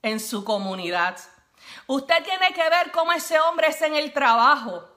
en 0.01 0.19
su 0.19 0.43
comunidad. 0.43 1.17
Usted 1.87 2.23
tiene 2.23 2.53
que 2.53 2.69
ver 2.69 2.91
cómo 2.91 3.11
ese 3.13 3.39
hombre 3.39 3.67
es 3.67 3.81
en 3.81 3.95
el 3.95 4.13
trabajo. 4.13 4.87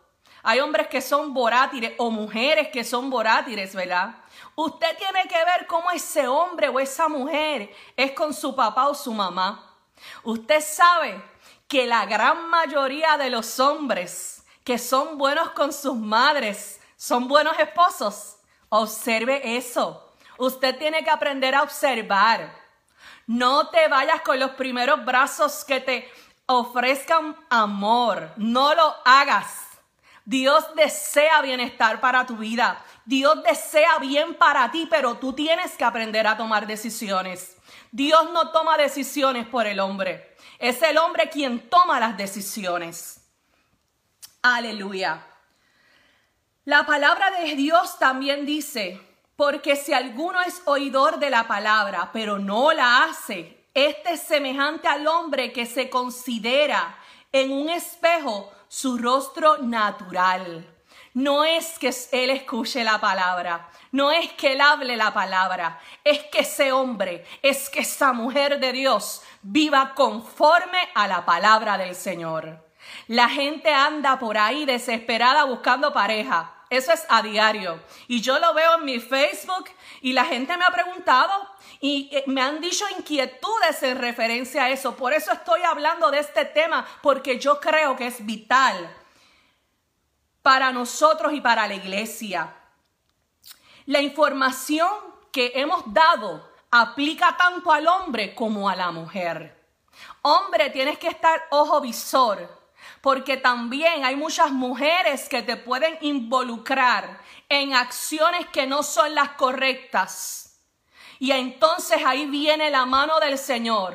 Hay 0.43 0.61
hombres 0.61 0.87
que 0.89 1.01
son 1.01 1.35
vorátiles 1.35 1.95
o 1.99 2.11
mujeres 2.11 2.69
que 2.69 2.85
son 2.85 3.11
vorátiles, 3.11 3.75
¿verdad? 3.75 4.15
Usted 4.55 4.97
tiene 4.97 5.27
que 5.29 5.45
ver 5.45 5.67
cómo 5.67 5.91
ese 5.91 6.29
hombre 6.29 6.69
o 6.69 6.79
esa 6.79 7.09
mujer 7.09 7.75
es 7.97 8.13
con 8.13 8.33
su 8.33 8.55
papá 8.55 8.89
o 8.89 8.95
su 8.95 9.13
mamá. 9.13 9.75
Usted 10.23 10.61
sabe 10.61 11.21
que 11.67 11.87
la 11.87 12.07
gran 12.07 12.49
mayoría 12.49 13.17
de 13.17 13.31
los 13.31 13.59
hombres 13.59 14.36
que 14.67 14.79
son 14.79 15.17
buenos 15.17 15.51
con 15.51 15.73
sus 15.73 15.95
madres 15.95 16.81
son 16.97 17.29
buenos 17.29 17.57
esposos. 17.61 18.39
Observe 18.69 19.57
eso. 19.57 20.13
Usted 20.39 20.77
tiene 20.77 21.05
que 21.05 21.11
aprender 21.11 21.55
a 21.55 21.63
observar. 21.63 22.53
No 23.29 23.69
te 23.69 23.87
vayas 23.87 24.23
con 24.23 24.41
los 24.41 24.51
primeros 24.51 25.05
brazos 25.05 25.65
que 25.65 25.79
te 25.79 26.11
ofrezcan 26.47 27.37
amor. 27.49 28.33
No 28.39 28.75
lo 28.75 28.93
hagas. 29.05 29.69
Dios 30.25 30.65
desea 30.75 31.43
bienestar 31.43 32.01
para 32.01 32.27
tu 32.27 32.37
vida. 32.37 32.85
Dios 33.05 33.45
desea 33.45 34.01
bien 34.01 34.35
para 34.35 34.73
ti, 34.73 34.89
pero 34.91 35.17
tú 35.19 35.33
tienes 35.33 35.77
que 35.77 35.85
aprender 35.85 36.27
a 36.27 36.37
tomar 36.37 36.67
decisiones. 36.67 37.57
Dios 37.93 38.33
no 38.33 38.51
toma 38.51 38.77
decisiones 38.77 39.47
por 39.47 39.65
el 39.65 39.79
hombre. 39.79 40.35
Es 40.59 40.83
el 40.83 40.99
hombre 40.99 41.31
quien 41.31 41.71
toma 41.71 42.01
las 42.01 42.17
decisiones. 42.17 43.26
Aleluya. 44.49 45.27
La 46.67 46.87
palabra 46.87 47.33
de 47.33 47.57
Dios 47.57 47.99
también 47.99 48.47
dice, 48.47 49.01
porque 49.35 49.75
si 49.75 49.93
alguno 49.93 50.41
es 50.41 50.63
oidor 50.67 51.19
de 51.19 51.31
la 51.31 51.49
palabra, 51.49 52.11
pero 52.13 52.39
no 52.39 52.73
la 52.73 53.03
hace, 53.03 53.67
este 53.75 54.13
es 54.13 54.21
semejante 54.21 54.87
al 54.87 55.09
hombre 55.09 55.53
que 55.53 55.67
se 55.67 55.91
considera 55.91 56.97
en 57.33 57.51
un 57.51 57.71
espejo 57.71 58.53
su 58.69 58.99
rostro 58.99 59.59
natural. 59.59 60.65
No 61.13 61.45
es 61.45 61.77
que 61.81 61.93
él 62.13 62.31
escuche 62.31 62.85
la 62.85 63.01
palabra, 63.01 63.69
no 63.91 64.13
es 64.13 64.33
que 64.35 64.53
él 64.53 64.61
hable 64.61 64.97
la 64.97 65.13
palabra, 65.13 65.81
es 66.05 66.23
que 66.27 66.43
ese 66.43 66.71
hombre, 66.71 67.25
es 67.43 67.69
que 67.69 67.81
esa 67.81 68.13
mujer 68.13 68.61
de 68.61 68.71
Dios 68.71 69.23
viva 69.43 69.93
conforme 69.97 70.79
a 70.95 71.09
la 71.09 71.25
palabra 71.25 71.77
del 71.79 71.97
Señor. 71.97 72.66
La 73.09 73.29
gente 73.29 73.73
anda 73.73 74.19
por 74.19 74.39
ahí 74.39 74.65
desesperada 74.65 75.45
buscando 75.45 75.93
pareja. 75.93 76.53
Eso 76.69 76.93
es 76.93 77.07
a 77.09 77.23
diario. 77.23 77.81
Y 78.09 78.21
yo 78.21 78.39
lo 78.39 78.53
veo 78.53 78.79
en 78.79 78.85
mi 78.85 78.99
Facebook 78.99 79.71
y 80.01 80.13
la 80.13 80.25
gente 80.25 80.57
me 80.57 80.65
ha 80.65 80.71
preguntado 80.71 81.33
y 81.81 82.09
eh, 82.13 82.25
me 82.27 82.43
han 82.43 82.61
dicho 82.61 82.85
inquietudes 82.99 83.83
en 83.83 83.99
referencia 83.99 84.65
a 84.65 84.71
eso. 84.71 84.97
Por 84.97 85.13
eso 85.13 85.33
estoy 85.33 85.63
hablando 85.63 86.11
de 86.11 86.19
este 86.19 86.45
tema, 86.45 86.85
porque 87.03 87.39
yo 87.39 87.61
creo 87.61 87.95
que 87.95 88.09
es 88.09 88.25
vital 88.27 88.93
para 90.43 90.73
nosotros 90.73 91.33
y 91.33 91.41
para 91.41 91.69
la 91.69 91.75
iglesia. 91.75 92.53
La 93.87 94.01
información 94.01 94.91
que 95.31 95.53
hemos 95.55 95.83
dado 95.93 96.51
aplica 96.71 97.37
tanto 97.37 97.71
al 97.73 97.87
hombre 97.87 98.35
como 98.35 98.69
a 98.69 98.75
la 98.75 98.91
mujer. 98.91 99.57
Hombre, 100.23 100.71
tienes 100.71 100.99
que 100.99 101.09
estar 101.09 101.47
ojo 101.51 101.81
visor, 101.81 102.56
porque 103.07 103.37
también 103.37 104.05
hay 104.05 104.17
muchas 104.17 104.51
mujeres 104.51 105.29
que 105.29 105.41
te 105.41 105.57
pueden 105.57 105.97
involucrar 106.01 107.21
en 107.49 107.73
acciones 107.73 108.49
que 108.49 108.67
no 108.67 108.83
son 108.83 109.15
las 109.15 109.29
correctas 109.35 110.59
y 111.21 111.31
entonces 111.31 112.01
ahí 112.05 112.27
viene 112.27 112.69
la 112.69 112.85
mano 112.85 113.21
del 113.21 113.39
Señor 113.39 113.95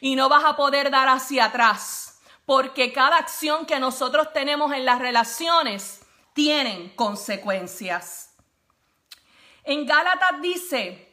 y 0.00 0.16
no 0.16 0.30
vas 0.30 0.44
a 0.44 0.56
poder 0.56 0.90
dar 0.90 1.10
hacia 1.10 1.44
atrás, 1.44 2.22
porque 2.46 2.90
cada 2.90 3.18
acción 3.18 3.66
que 3.66 3.78
nosotros 3.78 4.32
tenemos 4.32 4.72
en 4.72 4.86
las 4.86 4.98
relaciones 4.98 6.00
tienen 6.32 6.88
consecuencias. 6.96 8.34
En 9.62 9.84
Gálatas 9.84 10.40
dice, 10.40 11.07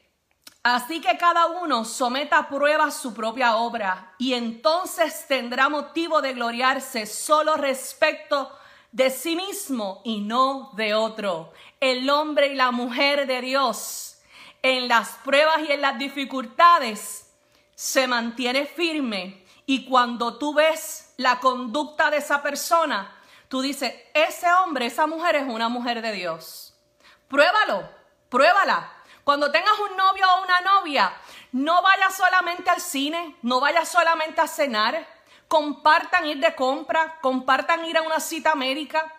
Así 0.65 0.99
que 0.99 1.15
cada 1.15 1.45
uno 1.45 1.85
someta 1.85 2.39
a 2.39 2.49
prueba 2.49 2.89
su 2.89 3.13
propia 3.13 3.57
obra 3.57 4.15
y 4.17 4.33
entonces 4.33 5.27
tendrá 5.27 5.69
motivo 5.69 6.23
de 6.23 6.33
gloriarse 6.33 7.05
solo 7.05 7.55
respecto 7.55 8.51
de 8.91 9.11
sí 9.11 9.35
mismo 9.35 10.01
y 10.03 10.21
no 10.21 10.71
de 10.73 10.95
otro. 10.95 11.53
El 11.79 12.09
hombre 12.09 12.47
y 12.47 12.55
la 12.55 12.71
mujer 12.71 13.27
de 13.27 13.41
Dios 13.41 14.17
en 14.63 14.87
las 14.87 15.09
pruebas 15.23 15.59
y 15.69 15.71
en 15.71 15.81
las 15.81 15.99
dificultades 15.99 17.31
se 17.75 18.07
mantiene 18.07 18.65
firme 18.65 19.45
y 19.67 19.85
cuando 19.85 20.39
tú 20.39 20.55
ves 20.55 21.13
la 21.17 21.39
conducta 21.39 22.09
de 22.09 22.17
esa 22.17 22.41
persona, 22.41 23.15
tú 23.49 23.61
dices, 23.61 23.93
ese 24.15 24.51
hombre, 24.51 24.87
esa 24.87 25.05
mujer 25.05 25.35
es 25.35 25.47
una 25.47 25.69
mujer 25.69 26.01
de 26.01 26.11
Dios. 26.11 26.73
Pruébalo, 27.27 27.87
pruébala. 28.29 28.94
Cuando 29.25 29.51
tengas 29.51 29.73
un 29.79 29.97
novio 29.97 30.23
o 30.23 30.43
una 30.43 30.61
novia, 30.61 31.11
no 31.51 31.81
vayas 31.81 32.15
solamente 32.15 32.69
al 32.69 32.79
cine, 32.79 33.35
no 33.41 33.59
vayas 33.59 33.89
solamente 33.89 34.39
a 34.39 34.47
cenar, 34.47 35.03
compartan 35.47 36.27
ir 36.27 36.37
de 36.37 36.53
compra, 36.53 37.17
compartan 37.21 37.83
ir 37.85 37.97
a 37.97 38.03
una 38.03 38.19
cita 38.19 38.53
médica, 38.53 39.11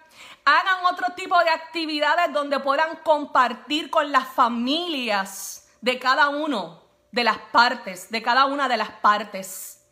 hagan 0.44 0.84
otro 0.84 1.12
tipo 1.16 1.36
de 1.42 1.50
actividades 1.50 2.32
donde 2.32 2.60
puedan 2.60 2.98
compartir 3.02 3.90
con 3.90 4.12
las 4.12 4.28
familias 4.28 5.68
de 5.80 5.98
cada 5.98 6.28
uno 6.28 6.84
de 7.10 7.24
las 7.24 7.38
partes, 7.38 8.08
de 8.08 8.22
cada 8.22 8.44
una 8.44 8.68
de 8.68 8.76
las 8.76 8.90
partes. 8.90 9.84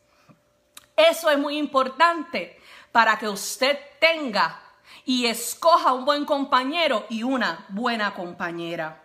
Eso 0.94 1.29
es 1.29 1.38
muy 1.38 1.59
importante 1.59 2.57
para 2.92 3.18
que 3.18 3.29
usted 3.29 3.77
tenga 3.98 4.62
y 5.05 5.27
escoja 5.27 5.92
un 5.92 6.05
buen 6.05 6.24
compañero 6.24 7.05
y 7.09 7.24
una 7.24 7.66
buena 7.70 8.14
compañera. 8.14 9.03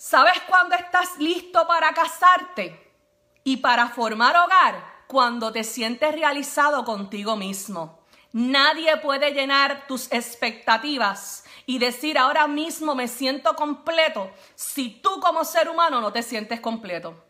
¿Sabes 0.00 0.40
cuándo 0.46 0.76
estás 0.76 1.18
listo 1.18 1.66
para 1.66 1.92
casarte 1.92 2.94
y 3.42 3.56
para 3.56 3.88
formar 3.88 4.36
hogar? 4.36 5.04
Cuando 5.08 5.50
te 5.50 5.64
sientes 5.64 6.12
realizado 6.12 6.84
contigo 6.84 7.34
mismo. 7.34 7.98
Nadie 8.30 8.96
puede 8.98 9.32
llenar 9.32 9.88
tus 9.88 10.06
expectativas 10.12 11.42
y 11.66 11.80
decir 11.80 12.16
ahora 12.16 12.46
mismo 12.46 12.94
me 12.94 13.08
siento 13.08 13.56
completo 13.56 14.30
si 14.54 14.90
tú 14.90 15.18
como 15.18 15.44
ser 15.44 15.68
humano 15.68 16.00
no 16.00 16.12
te 16.12 16.22
sientes 16.22 16.60
completo. 16.60 17.24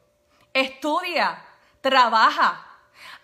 Estudia, 0.52 1.42
trabaja, 1.80 2.66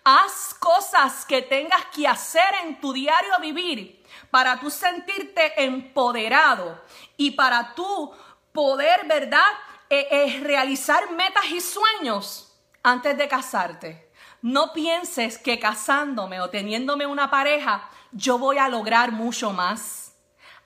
haz 0.04 0.54
cosas 0.58 1.26
que 1.26 1.42
tengas 1.42 1.84
que 1.94 2.08
hacer 2.08 2.54
en 2.62 2.80
tu 2.80 2.94
diario 2.94 3.38
vivir 3.42 4.06
para 4.30 4.58
tú 4.58 4.70
sentirte 4.70 5.64
empoderado 5.64 6.80
y 7.18 7.32
para 7.32 7.74
tú 7.74 8.10
poder, 8.54 9.06
¿verdad? 9.06 9.42
eh, 9.90 10.08
eh, 10.10 10.40
realizar 10.42 11.10
metas 11.12 11.44
y 11.50 11.60
sueños 11.60 12.52
antes 12.82 13.16
de 13.16 13.28
casarte. 13.28 14.10
No 14.42 14.72
pienses 14.72 15.38
que 15.38 15.58
casándome 15.58 16.40
o 16.40 16.50
teniéndome 16.50 17.06
una 17.06 17.30
pareja, 17.30 17.88
yo 18.12 18.38
voy 18.38 18.58
a 18.58 18.68
lograr 18.68 19.12
mucho 19.12 19.52
más. 19.52 20.14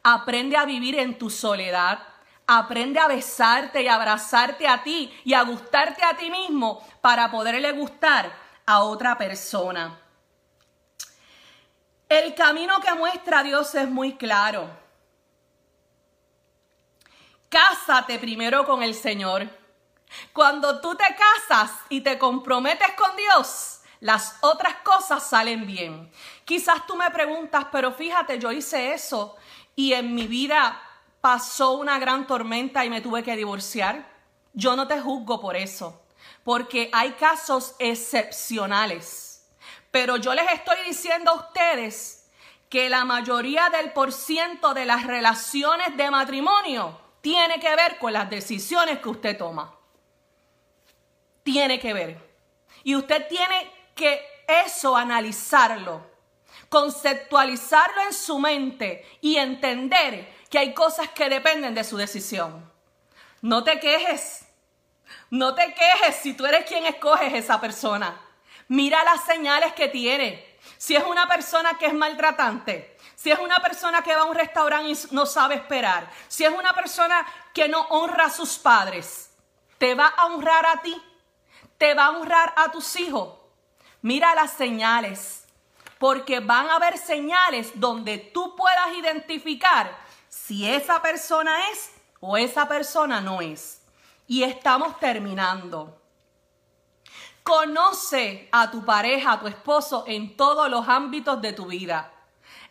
Aprende 0.02 0.56
a 0.56 0.64
vivir 0.64 0.98
en 0.98 1.18
tu 1.18 1.30
soledad. 1.30 2.00
Aprende 2.46 2.98
a 2.98 3.08
besarte 3.08 3.82
y 3.82 3.88
abrazarte 3.88 4.66
a 4.66 4.82
ti 4.82 5.12
y 5.24 5.34
a 5.34 5.42
gustarte 5.42 6.02
a 6.02 6.16
ti 6.16 6.30
mismo 6.30 6.82
para 7.02 7.30
poderle 7.30 7.72
gustar 7.72 8.32
a 8.64 8.82
otra 8.82 9.18
persona. 9.18 9.98
El 12.08 12.34
camino 12.34 12.80
que 12.80 12.94
muestra 12.94 13.42
Dios 13.42 13.74
es 13.74 13.88
muy 13.88 14.16
claro. 14.16 14.87
Cásate 17.48 18.18
primero 18.18 18.66
con 18.66 18.82
el 18.82 18.94
Señor. 18.94 19.48
Cuando 20.34 20.80
tú 20.80 20.94
te 20.94 21.04
casas 21.16 21.72
y 21.88 22.02
te 22.02 22.18
comprometes 22.18 22.92
con 22.92 23.16
Dios, 23.16 23.80
las 24.00 24.36
otras 24.42 24.76
cosas 24.84 25.26
salen 25.26 25.66
bien. 25.66 26.10
Quizás 26.44 26.86
tú 26.86 26.94
me 26.94 27.10
preguntas, 27.10 27.66
pero 27.72 27.92
fíjate, 27.92 28.38
yo 28.38 28.52
hice 28.52 28.92
eso 28.92 29.36
y 29.74 29.94
en 29.94 30.14
mi 30.14 30.26
vida 30.26 30.80
pasó 31.22 31.72
una 31.72 31.98
gran 31.98 32.26
tormenta 32.26 32.84
y 32.84 32.90
me 32.90 33.00
tuve 33.00 33.22
que 33.22 33.36
divorciar. 33.36 34.06
Yo 34.52 34.76
no 34.76 34.86
te 34.86 35.00
juzgo 35.00 35.40
por 35.40 35.56
eso, 35.56 36.02
porque 36.44 36.90
hay 36.92 37.12
casos 37.12 37.74
excepcionales. 37.78 39.46
Pero 39.90 40.16
yo 40.16 40.34
les 40.34 40.52
estoy 40.52 40.76
diciendo 40.86 41.30
a 41.30 41.34
ustedes 41.34 42.28
que 42.68 42.90
la 42.90 43.06
mayoría 43.06 43.70
del 43.70 43.92
por 43.94 44.12
ciento 44.12 44.74
de 44.74 44.84
las 44.84 45.06
relaciones 45.06 45.96
de 45.96 46.10
matrimonio 46.10 47.07
tiene 47.28 47.60
que 47.60 47.76
ver 47.76 47.98
con 47.98 48.14
las 48.14 48.30
decisiones 48.30 49.00
que 49.00 49.08
usted 49.10 49.36
toma. 49.36 49.74
Tiene 51.42 51.78
que 51.78 51.92
ver. 51.92 52.18
Y 52.84 52.96
usted 52.96 53.28
tiene 53.28 53.70
que 53.94 54.22
eso 54.64 54.96
analizarlo, 54.96 56.10
conceptualizarlo 56.70 58.00
en 58.00 58.14
su 58.14 58.38
mente 58.38 59.06
y 59.20 59.36
entender 59.36 60.26
que 60.48 60.58
hay 60.58 60.72
cosas 60.72 61.10
que 61.10 61.28
dependen 61.28 61.74
de 61.74 61.84
su 61.84 61.98
decisión. 61.98 62.72
No 63.42 63.62
te 63.62 63.78
quejes. 63.78 64.46
No 65.28 65.54
te 65.54 65.74
quejes 65.74 66.16
si 66.16 66.32
tú 66.32 66.46
eres 66.46 66.64
quien 66.64 66.86
escoges 66.86 67.34
esa 67.34 67.60
persona. 67.60 68.18
Mira 68.68 69.04
las 69.04 69.26
señales 69.26 69.74
que 69.74 69.88
tiene. 69.88 70.47
Si 70.78 70.94
es 70.94 71.04
una 71.04 71.26
persona 71.26 71.76
que 71.76 71.86
es 71.86 71.94
maltratante, 71.94 72.96
si 73.16 73.32
es 73.32 73.38
una 73.40 73.56
persona 73.56 74.00
que 74.02 74.14
va 74.14 74.22
a 74.22 74.24
un 74.26 74.34
restaurante 74.34 74.90
y 74.90 75.14
no 75.14 75.26
sabe 75.26 75.56
esperar, 75.56 76.08
si 76.28 76.44
es 76.44 76.52
una 76.52 76.72
persona 76.72 77.26
que 77.52 77.68
no 77.68 77.80
honra 77.88 78.26
a 78.26 78.30
sus 78.30 78.58
padres, 78.58 79.30
te 79.76 79.94
va 79.94 80.06
a 80.06 80.26
honrar 80.26 80.64
a 80.66 80.80
ti, 80.80 80.96
te 81.78 81.94
va 81.94 82.06
a 82.06 82.10
honrar 82.10 82.54
a 82.56 82.70
tus 82.70 82.94
hijos. 82.94 83.34
Mira 84.02 84.36
las 84.36 84.52
señales, 84.52 85.44
porque 85.98 86.38
van 86.38 86.68
a 86.68 86.76
haber 86.76 86.96
señales 86.96 87.72
donde 87.74 88.18
tú 88.18 88.54
puedas 88.54 88.94
identificar 88.96 89.98
si 90.28 90.68
esa 90.70 91.02
persona 91.02 91.70
es 91.70 91.90
o 92.20 92.36
esa 92.36 92.68
persona 92.68 93.20
no 93.20 93.40
es. 93.40 93.82
Y 94.28 94.44
estamos 94.44 94.98
terminando. 95.00 96.00
Conoce 97.48 98.46
a 98.52 98.70
tu 98.70 98.84
pareja, 98.84 99.32
a 99.32 99.40
tu 99.40 99.46
esposo 99.46 100.04
en 100.06 100.36
todos 100.36 100.68
los 100.68 100.86
ámbitos 100.86 101.40
de 101.40 101.54
tu 101.54 101.64
vida. 101.64 102.12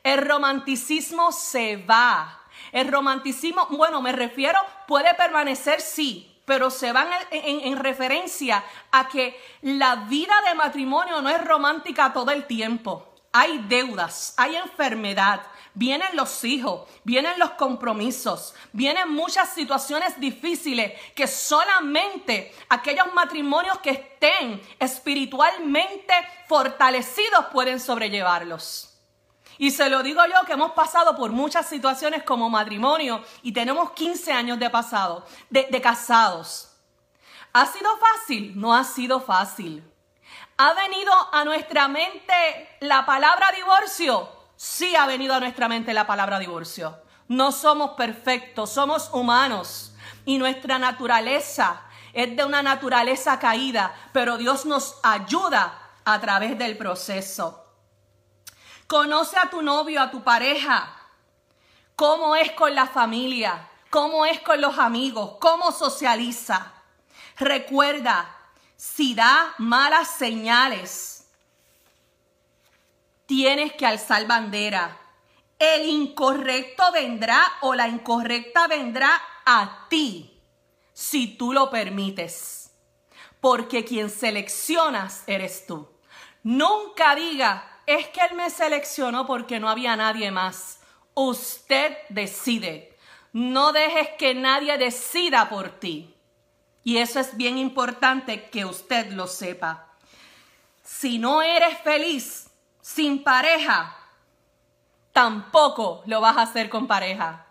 El 0.04 0.22
romanticismo 0.22 1.32
se 1.32 1.78
va. 1.78 2.42
El 2.72 2.88
romanticismo, 2.88 3.66
bueno, 3.72 4.04
me 4.04 4.12
refiero, 4.12 4.60
puede 4.88 5.16
permanecer, 5.16 5.82
sí, 5.82 6.40
pero 6.46 6.70
se 6.70 6.92
van 6.92 7.08
en, 7.32 7.62
en, 7.62 7.78
referencia 7.80 8.64
a 8.92 9.08
que 9.08 9.36
la 9.64 9.96
vida 9.96 10.36
de 10.48 10.54
matrimonio 10.54 11.24
no 11.24 11.30
es 11.30 11.44
romántica 11.44 12.14
todo 12.14 12.30
el 12.30 12.46
tiempo. 12.46 13.16
Hay 13.34 13.58
deudas, 13.68 14.36
hay 14.38 14.58
enfermedad, 14.58 15.42
vienen 15.78 16.16
los 16.16 16.44
hijos, 16.44 16.90
vienen 17.04 17.38
los 17.38 17.52
compromisos, 17.52 18.56
vienen 18.74 19.12
muchas 19.12 19.54
situaciones 19.54 20.20
difíciles 20.20 21.00
que 21.14 21.28
solamente 21.28 22.52
aquellos 22.68 23.14
matrimonios 23.14 23.78
que 23.78 23.92
estén 23.92 24.60
espiritualmente 24.80 26.14
fortalecidos 26.48 27.46
pueden 27.54 27.80
sobrellevarlos. 27.80 28.96
Y 29.60 29.70
se 29.70 29.90
lo 29.90 30.02
digo 30.02 30.22
yo 30.26 30.46
que 30.48 30.54
hemos 30.54 30.72
pasado 30.72 31.16
por 31.16 31.32
muchas 31.32 31.70
situaciones 31.70 32.24
como 32.24 32.50
matrimonio 32.50 33.24
y 33.44 33.52
tenemos 33.52 33.92
15 33.92 34.34
años 34.34 34.58
de 34.58 34.72
pasado, 34.72 35.26
de, 35.52 35.68
de 35.70 35.80
casados. 35.80 36.72
¿Ha 37.54 37.68
sido 37.68 37.90
fácil? 37.98 38.60
No 38.60 38.74
ha 38.74 38.84
sido 38.84 39.22
fácil. 39.22 39.84
¿Ha 40.58 40.74
venido 40.74 41.14
a 41.32 41.46
nuestra 41.46 41.88
mente 41.88 42.78
la 42.80 43.06
palabra 43.06 43.52
divorcio? 43.56 44.37
Sí 44.58 44.96
ha 44.96 45.06
venido 45.06 45.36
a 45.36 45.40
nuestra 45.40 45.70
mente 45.70 45.94
la 45.94 46.08
palabra 46.08 46.40
divorcio. 46.40 47.00
No 47.28 47.52
somos 47.52 47.92
perfectos, 47.92 48.72
somos 48.72 49.10
humanos 49.14 49.94
y 50.26 50.40
nuestra 50.40 50.80
naturaleza 50.80 51.84
es 52.12 52.36
de 52.36 52.44
una 52.44 52.64
naturaleza 52.64 53.38
caída, 53.38 53.94
pero 54.14 54.38
Dios 54.38 54.66
nos 54.66 54.96
ayuda 55.04 55.80
a 56.04 56.20
través 56.20 56.58
del 56.58 56.76
proceso. 56.76 57.64
Conoce 58.88 59.38
a 59.38 59.50
tu 59.50 59.62
novio, 59.62 60.02
a 60.02 60.10
tu 60.10 60.24
pareja, 60.24 60.92
cómo 61.96 62.36
es 62.36 62.52
con 62.54 62.74
la 62.74 62.88
familia, 62.88 63.70
cómo 63.92 64.26
es 64.26 64.40
con 64.40 64.60
los 64.60 64.80
amigos, 64.80 65.36
cómo 65.40 65.72
socializa. 65.72 66.74
Recuerda, 67.38 68.36
si 68.76 69.14
da 69.14 69.54
malas 69.60 70.08
señales, 70.08 71.17
tienes 73.28 73.74
que 73.74 73.86
alzar 73.86 74.26
bandera. 74.26 74.98
El 75.60 75.88
incorrecto 75.88 76.92
vendrá 76.92 77.44
o 77.62 77.76
la 77.76 77.88
incorrecta 77.88 78.68
vendrá 78.68 79.22
a 79.46 79.86
ti 79.90 80.42
si 80.94 81.28
tú 81.38 81.54
lo 81.54 81.70
permites. 81.70 82.72
Porque 83.40 83.86
quien 83.86 84.10
seleccionas 84.10 85.24
eres 85.28 85.68
tú. 85.68 85.88
Nunca 86.42 87.14
diga, 87.14 87.82
es 87.86 88.08
que 88.08 88.22
Él 88.22 88.36
me 88.36 88.50
seleccionó 88.50 89.28
porque 89.28 89.60
no 89.60 89.70
había 89.70 89.96
nadie 89.96 90.32
más. 90.32 90.80
Usted 91.14 91.98
decide. 92.10 92.96
No 93.34 93.74
dejes 93.74 94.10
que 94.18 94.34
nadie 94.34 94.78
decida 94.78 95.50
por 95.50 95.80
ti. 95.80 96.16
Y 96.84 96.98
eso 96.98 97.20
es 97.20 97.36
bien 97.36 97.58
importante 97.58 98.50
que 98.50 98.66
usted 98.66 99.12
lo 99.12 99.28
sepa. 99.28 99.92
Si 100.84 101.20
no 101.20 101.42
eres 101.42 101.78
feliz 101.80 102.47
sin 102.88 103.22
pareja, 103.22 103.98
tampoco 105.12 106.04
lo 106.06 106.22
vas 106.22 106.38
a 106.38 106.44
hacer 106.44 106.70
con 106.70 106.88
pareja. 106.88 107.46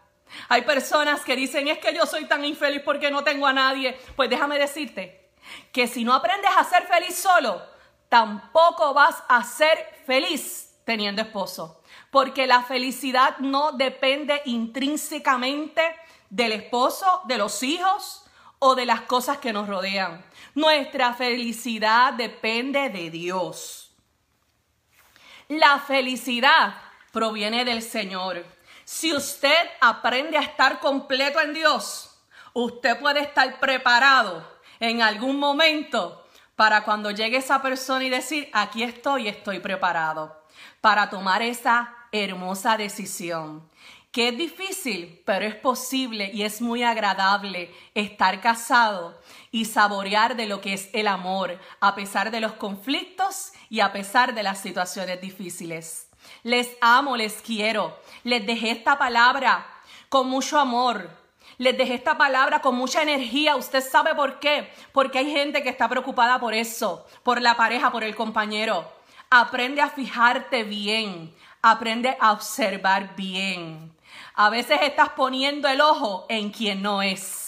Hay 0.49 0.63
personas 0.63 1.25
que 1.25 1.37
dicen, 1.37 1.69
es 1.69 1.77
que 1.77 1.95
yo 1.95 2.07
soy 2.07 2.25
tan 2.25 2.43
infeliz 2.43 2.81
porque 2.83 3.11
no 3.11 3.23
tengo 3.23 3.47
a 3.47 3.53
nadie. 3.53 4.01
Pues 4.17 4.31
déjame 4.31 4.59
decirte 4.59 5.29
que 5.73 5.87
si 5.89 6.05
no 6.05 6.15
aprendes 6.15 6.51
a 6.57 6.65
ser 6.65 6.85
feliz 6.87 7.19
solo, 7.19 7.63
tampoco 8.09 8.95
vas 8.95 9.23
a 9.29 9.45
ser 9.45 10.01
feliz 10.07 10.75
teniendo 10.87 11.21
esposo. 11.21 11.83
Porque 12.11 12.47
la 12.47 12.63
felicidad 12.63 13.37
no 13.39 13.73
depende 13.73 14.41
intrínsecamente 14.47 15.83
del 16.31 16.53
esposo, 16.53 17.21
de 17.27 17.37
los 17.37 17.63
hijos 17.63 18.25
o 18.59 18.75
de 18.75 18.87
las 18.87 19.03
cosas 19.03 19.37
que 19.37 19.53
nos 19.53 19.69
rodean. 19.69 20.25
Nuestra 20.55 21.13
felicidad 21.13 22.15
depende 22.15 22.89
de 22.89 23.11
Dios. 23.11 23.87
La 25.49 25.79
felicidad 25.79 26.75
proviene 27.13 27.65
del 27.65 27.81
Señor. 27.81 28.45
Si 28.85 29.15
usted 29.15 29.55
aprende 29.81 30.37
a 30.37 30.43
estar 30.43 30.81
completo 30.81 31.41
en 31.41 31.55
Dios, 31.55 32.19
usted 32.53 32.99
puede 32.99 33.21
estar 33.21 33.61
preparado 33.61 34.45
en 34.81 35.03
algún 35.03 35.39
momento 35.39 36.27
para 36.57 36.83
cuando 36.83 37.13
llegue 37.13 37.37
esa 37.37 37.63
persona 37.63 38.05
y 38.05 38.11
decir, 38.11 38.51
aquí 38.53 38.83
estoy, 38.83 39.29
estoy 39.29 39.61
preparado 39.61 40.43
para 40.81 41.11
tomar 41.11 41.43
esa 41.43 41.95
hermosa 42.11 42.77
decisión. 42.77 43.69
Que 44.17 44.29
es 44.29 44.39
difícil, 44.39 45.21
pero 45.27 45.45
es 45.45 45.55
posible 45.57 46.31
y 46.33 46.45
es 46.45 46.63
muy 46.63 46.83
agradable 46.83 47.71
estar 47.95 48.41
casado 48.41 49.21
y 49.51 49.67
saborear 49.67 50.37
de 50.37 50.47
lo 50.47 50.63
que 50.63 50.73
es 50.73 50.89
el 50.95 51.07
amor, 51.07 51.61
a 51.81 51.95
pesar 51.95 52.31
de 52.31 52.41
los 52.41 52.53
conflictos 52.53 53.53
y 53.69 53.81
a 53.81 53.93
pesar 53.93 54.35
de 54.35 54.43
las 54.43 54.63
situaciones 54.63 55.21
difíciles. 55.21 56.09
Les 56.45 56.79
amo, 56.81 57.15
les 57.15 57.43
quiero. 57.43 57.95
Les 58.25 58.47
dejé 58.47 58.71
esta 58.71 58.97
palabra 58.97 59.67
con 60.09 60.31
mucho 60.31 60.59
amor, 60.59 61.11
les 61.59 61.77
dejé 61.77 61.93
esta 61.93 62.17
palabra 62.17 62.63
con 62.63 62.75
mucha 62.75 63.03
energía. 63.03 63.55
¿Usted 63.55 63.87
sabe 63.87 64.15
por 64.15 64.41
qué? 64.41 64.73
Porque 64.93 65.19
hay 65.19 65.31
gente 65.31 65.63
que 65.63 65.69
está 65.69 65.91
preocupada 65.91 66.41
por 66.41 66.55
eso, 66.55 67.07
por 67.23 67.43
la 67.43 67.55
pareja, 67.55 67.93
por 67.93 68.03
el 68.03 68.17
compañero. 68.17 68.91
Aprende 69.29 69.83
a 69.83 69.91
fijarte 69.91 70.65
bien, 70.65 71.35
aprende 71.61 72.17
a 72.19 72.33
observar 72.33 73.15
bien. 73.15 73.95
A 74.37 74.51
veces 74.51 74.81
estás 74.83 75.11
poniendo 75.11 75.67
el 75.67 75.81
ojo 75.81 76.27
en 76.29 76.51
quien 76.51 76.83
no 76.83 77.01
es. 77.01 77.47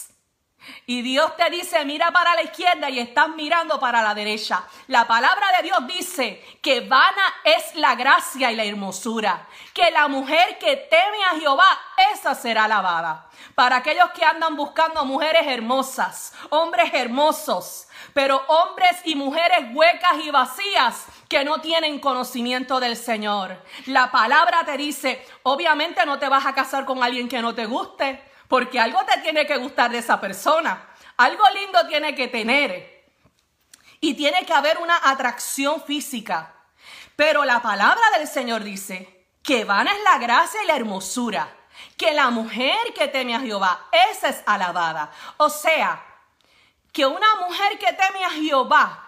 Y 0.87 1.03
Dios 1.03 1.37
te 1.37 1.51
dice, 1.51 1.85
mira 1.85 2.11
para 2.11 2.35
la 2.35 2.43
izquierda 2.43 2.89
y 2.89 2.99
estás 2.99 3.29
mirando 3.31 3.79
para 3.79 4.03
la 4.03 4.15
derecha. 4.15 4.65
La 4.87 5.07
palabra 5.07 5.47
de 5.57 5.65
Dios 5.65 5.87
dice 5.87 6.43
que 6.63 6.81
vana 6.81 7.23
es 7.45 7.75
la 7.75 7.95
gracia 7.95 8.51
y 8.51 8.57
la 8.57 8.65
hermosura. 8.65 9.47
Que 9.75 9.91
la 9.91 10.09
mujer 10.09 10.59
que 10.59 10.77
teme 10.77 11.25
a 11.31 11.39
Jehová, 11.39 11.69
esa 12.13 12.35
será 12.35 12.65
alabada. 12.65 13.29
Para 13.55 13.77
aquellos 13.77 14.11
que 14.13 14.25
andan 14.25 14.57
buscando 14.57 15.05
mujeres 15.05 15.47
hermosas, 15.47 16.33
hombres 16.51 16.91
hermosos, 16.95 17.88
pero 18.15 18.43
hombres 18.49 18.97
y 19.05 19.15
mujeres 19.15 19.67
huecas 19.73 20.15
y 20.23 20.31
vacías 20.31 21.07
que 21.29 21.45
no 21.45 21.61
tienen 21.61 22.01
conocimiento 22.01 22.81
del 22.81 22.97
Señor. 22.97 23.63
La 23.87 24.11
palabra 24.11 24.65
te 24.65 24.77
dice, 24.77 25.25
obviamente 25.43 26.05
no 26.07 26.19
te 26.19 26.29
vas 26.29 26.47
a 26.47 26.55
casar 26.55 26.85
con 26.85 27.03
alguien 27.03 27.29
que 27.29 27.43
no 27.43 27.55
te 27.55 27.67
guste, 27.67 28.23
porque 28.49 28.81
algo 28.81 28.99
te 29.05 29.21
tiene 29.21 29.47
que 29.47 29.59
gustar 29.59 29.91
de 29.91 29.99
esa 29.99 30.21
persona, 30.21 30.89
algo 31.17 31.45
lindo 31.55 31.87
tiene 31.87 32.15
que 32.15 32.29
tener 32.29 33.07
y 34.01 34.15
tiene 34.15 34.45
que 34.47 34.55
haber 34.55 34.79
una 34.79 34.99
atracción 35.05 35.83
física. 35.83 36.55
Pero 37.17 37.45
la 37.45 37.61
palabra 37.61 38.05
del 38.17 38.29
Señor 38.29 38.63
dice 38.63 39.27
que 39.43 39.65
vana 39.65 39.93
es 39.93 40.03
la 40.05 40.19
gracia 40.19 40.63
y 40.63 40.67
la 40.67 40.77
hermosura, 40.77 41.49
que 41.97 42.13
la 42.13 42.31
mujer 42.31 42.77
que 42.95 43.09
teme 43.09 43.35
a 43.35 43.41
Jehová, 43.41 43.89
esa 44.13 44.29
es 44.29 44.43
alabada. 44.47 45.11
O 45.39 45.51
sea, 45.51 46.08
que 46.93 47.07
una 47.07 47.35
mujer 47.47 47.79
que 47.79 47.93
teme 47.93 48.25
a 48.25 48.31
Jehová 48.31 49.05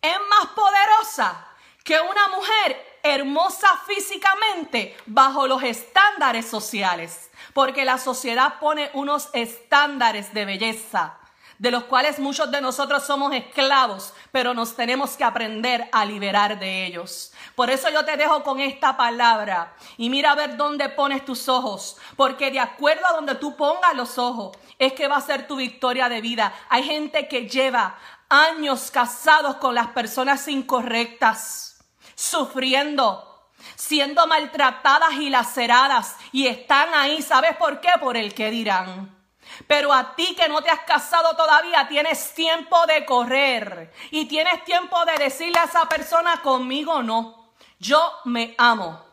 es 0.00 0.18
más 0.28 0.46
poderosa 0.48 1.46
que 1.84 2.00
una 2.00 2.28
mujer 2.28 2.98
hermosa 3.02 3.68
físicamente 3.86 4.96
bajo 5.06 5.46
los 5.46 5.62
estándares 5.62 6.48
sociales, 6.48 7.30
porque 7.52 7.84
la 7.84 7.98
sociedad 7.98 8.58
pone 8.60 8.90
unos 8.94 9.28
estándares 9.32 10.32
de 10.34 10.44
belleza 10.44 11.18
de 11.62 11.70
los 11.70 11.84
cuales 11.84 12.18
muchos 12.18 12.50
de 12.50 12.60
nosotros 12.60 13.04
somos 13.04 13.32
esclavos, 13.32 14.12
pero 14.32 14.52
nos 14.52 14.74
tenemos 14.74 15.16
que 15.16 15.22
aprender 15.22 15.88
a 15.92 16.04
liberar 16.04 16.58
de 16.58 16.86
ellos. 16.86 17.32
Por 17.54 17.70
eso 17.70 17.88
yo 17.88 18.04
te 18.04 18.16
dejo 18.16 18.42
con 18.42 18.58
esta 18.58 18.96
palabra 18.96 19.72
y 19.96 20.10
mira 20.10 20.32
a 20.32 20.34
ver 20.34 20.56
dónde 20.56 20.88
pones 20.88 21.24
tus 21.24 21.48
ojos, 21.48 21.98
porque 22.16 22.50
de 22.50 22.58
acuerdo 22.58 23.06
a 23.06 23.12
donde 23.12 23.36
tú 23.36 23.54
pongas 23.54 23.94
los 23.94 24.18
ojos, 24.18 24.56
es 24.76 24.92
que 24.94 25.06
va 25.06 25.18
a 25.18 25.20
ser 25.20 25.46
tu 25.46 25.54
victoria 25.54 26.08
de 26.08 26.20
vida. 26.20 26.52
Hay 26.68 26.82
gente 26.82 27.28
que 27.28 27.48
lleva 27.48 27.96
años 28.28 28.90
casados 28.90 29.54
con 29.58 29.76
las 29.76 29.86
personas 29.86 30.48
incorrectas, 30.48 31.84
sufriendo, 32.16 33.52
siendo 33.76 34.26
maltratadas 34.26 35.12
y 35.12 35.30
laceradas, 35.30 36.16
y 36.32 36.48
están 36.48 36.92
ahí, 36.92 37.22
¿sabes 37.22 37.56
por 37.56 37.80
qué? 37.80 37.90
Por 38.00 38.16
el 38.16 38.34
que 38.34 38.50
dirán. 38.50 39.21
Pero 39.66 39.92
a 39.92 40.14
ti 40.14 40.34
que 40.34 40.48
no 40.48 40.62
te 40.62 40.70
has 40.70 40.80
casado 40.80 41.34
todavía, 41.36 41.86
tienes 41.88 42.34
tiempo 42.34 42.86
de 42.86 43.04
correr 43.04 43.92
y 44.10 44.26
tienes 44.26 44.64
tiempo 44.64 45.04
de 45.04 45.24
decirle 45.24 45.58
a 45.58 45.64
esa 45.64 45.88
persona, 45.88 46.40
conmigo 46.42 47.02
no, 47.02 47.52
yo 47.78 48.12
me 48.24 48.54
amo. 48.58 49.04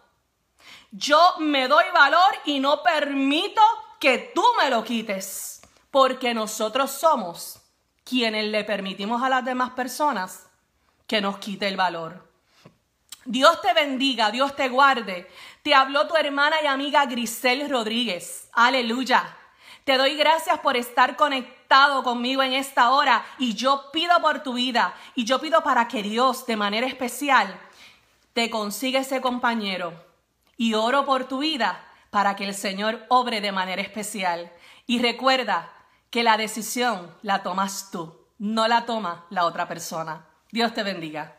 Yo 0.91 1.35
me 1.39 1.67
doy 1.67 1.85
valor 1.93 2.35
y 2.45 2.59
no 2.59 2.81
permito 2.81 3.61
que 3.99 4.31
tú 4.33 4.43
me 4.61 4.69
lo 4.69 4.83
quites, 4.83 5.61
porque 5.91 6.33
nosotros 6.33 6.91
somos 6.91 7.59
quienes 8.03 8.45
le 8.45 8.63
permitimos 8.63 9.21
a 9.21 9.29
las 9.29 9.45
demás 9.45 9.71
personas 9.71 10.47
que 11.05 11.21
nos 11.21 11.37
quite 11.37 11.67
el 11.67 11.77
valor. 11.77 12.27
Dios 13.25 13.61
te 13.61 13.73
bendiga, 13.73 14.31
Dios 14.31 14.55
te 14.55 14.69
guarde. 14.69 15.29
Te 15.61 15.75
habló 15.75 16.07
tu 16.07 16.15
hermana 16.15 16.57
y 16.63 16.65
amiga 16.65 17.05
Grisel 17.05 17.69
Rodríguez. 17.69 18.49
Aleluya. 18.53 19.38
Te 19.89 19.97
doy 19.97 20.15
gracias 20.15 20.59
por 20.59 20.77
estar 20.77 21.15
conectado 21.15 22.03
conmigo 22.03 22.43
en 22.43 22.53
esta 22.53 22.91
hora 22.91 23.25
y 23.39 23.55
yo 23.55 23.89
pido 23.91 24.21
por 24.21 24.43
tu 24.43 24.53
vida 24.53 24.93
y 25.15 25.25
yo 25.25 25.41
pido 25.41 25.63
para 25.63 25.87
que 25.87 26.03
Dios 26.03 26.45
de 26.45 26.55
manera 26.55 26.85
especial 26.85 27.59
te 28.33 28.51
consiga 28.51 28.99
ese 28.99 29.19
compañero 29.19 29.95
y 30.57 30.75
oro 30.75 31.07
por 31.07 31.27
tu 31.27 31.39
vida 31.39 31.83
para 32.11 32.35
que 32.35 32.45
el 32.45 32.53
Señor 32.53 33.03
obre 33.09 33.41
de 33.41 33.51
manera 33.51 33.81
especial. 33.81 34.51
Y 34.85 34.99
recuerda 34.99 35.73
que 36.11 36.21
la 36.21 36.37
decisión 36.37 37.11
la 37.23 37.41
tomas 37.41 37.89
tú, 37.89 38.15
no 38.37 38.67
la 38.67 38.85
toma 38.85 39.25
la 39.31 39.45
otra 39.45 39.67
persona. 39.67 40.27
Dios 40.51 40.71
te 40.75 40.83
bendiga. 40.83 41.38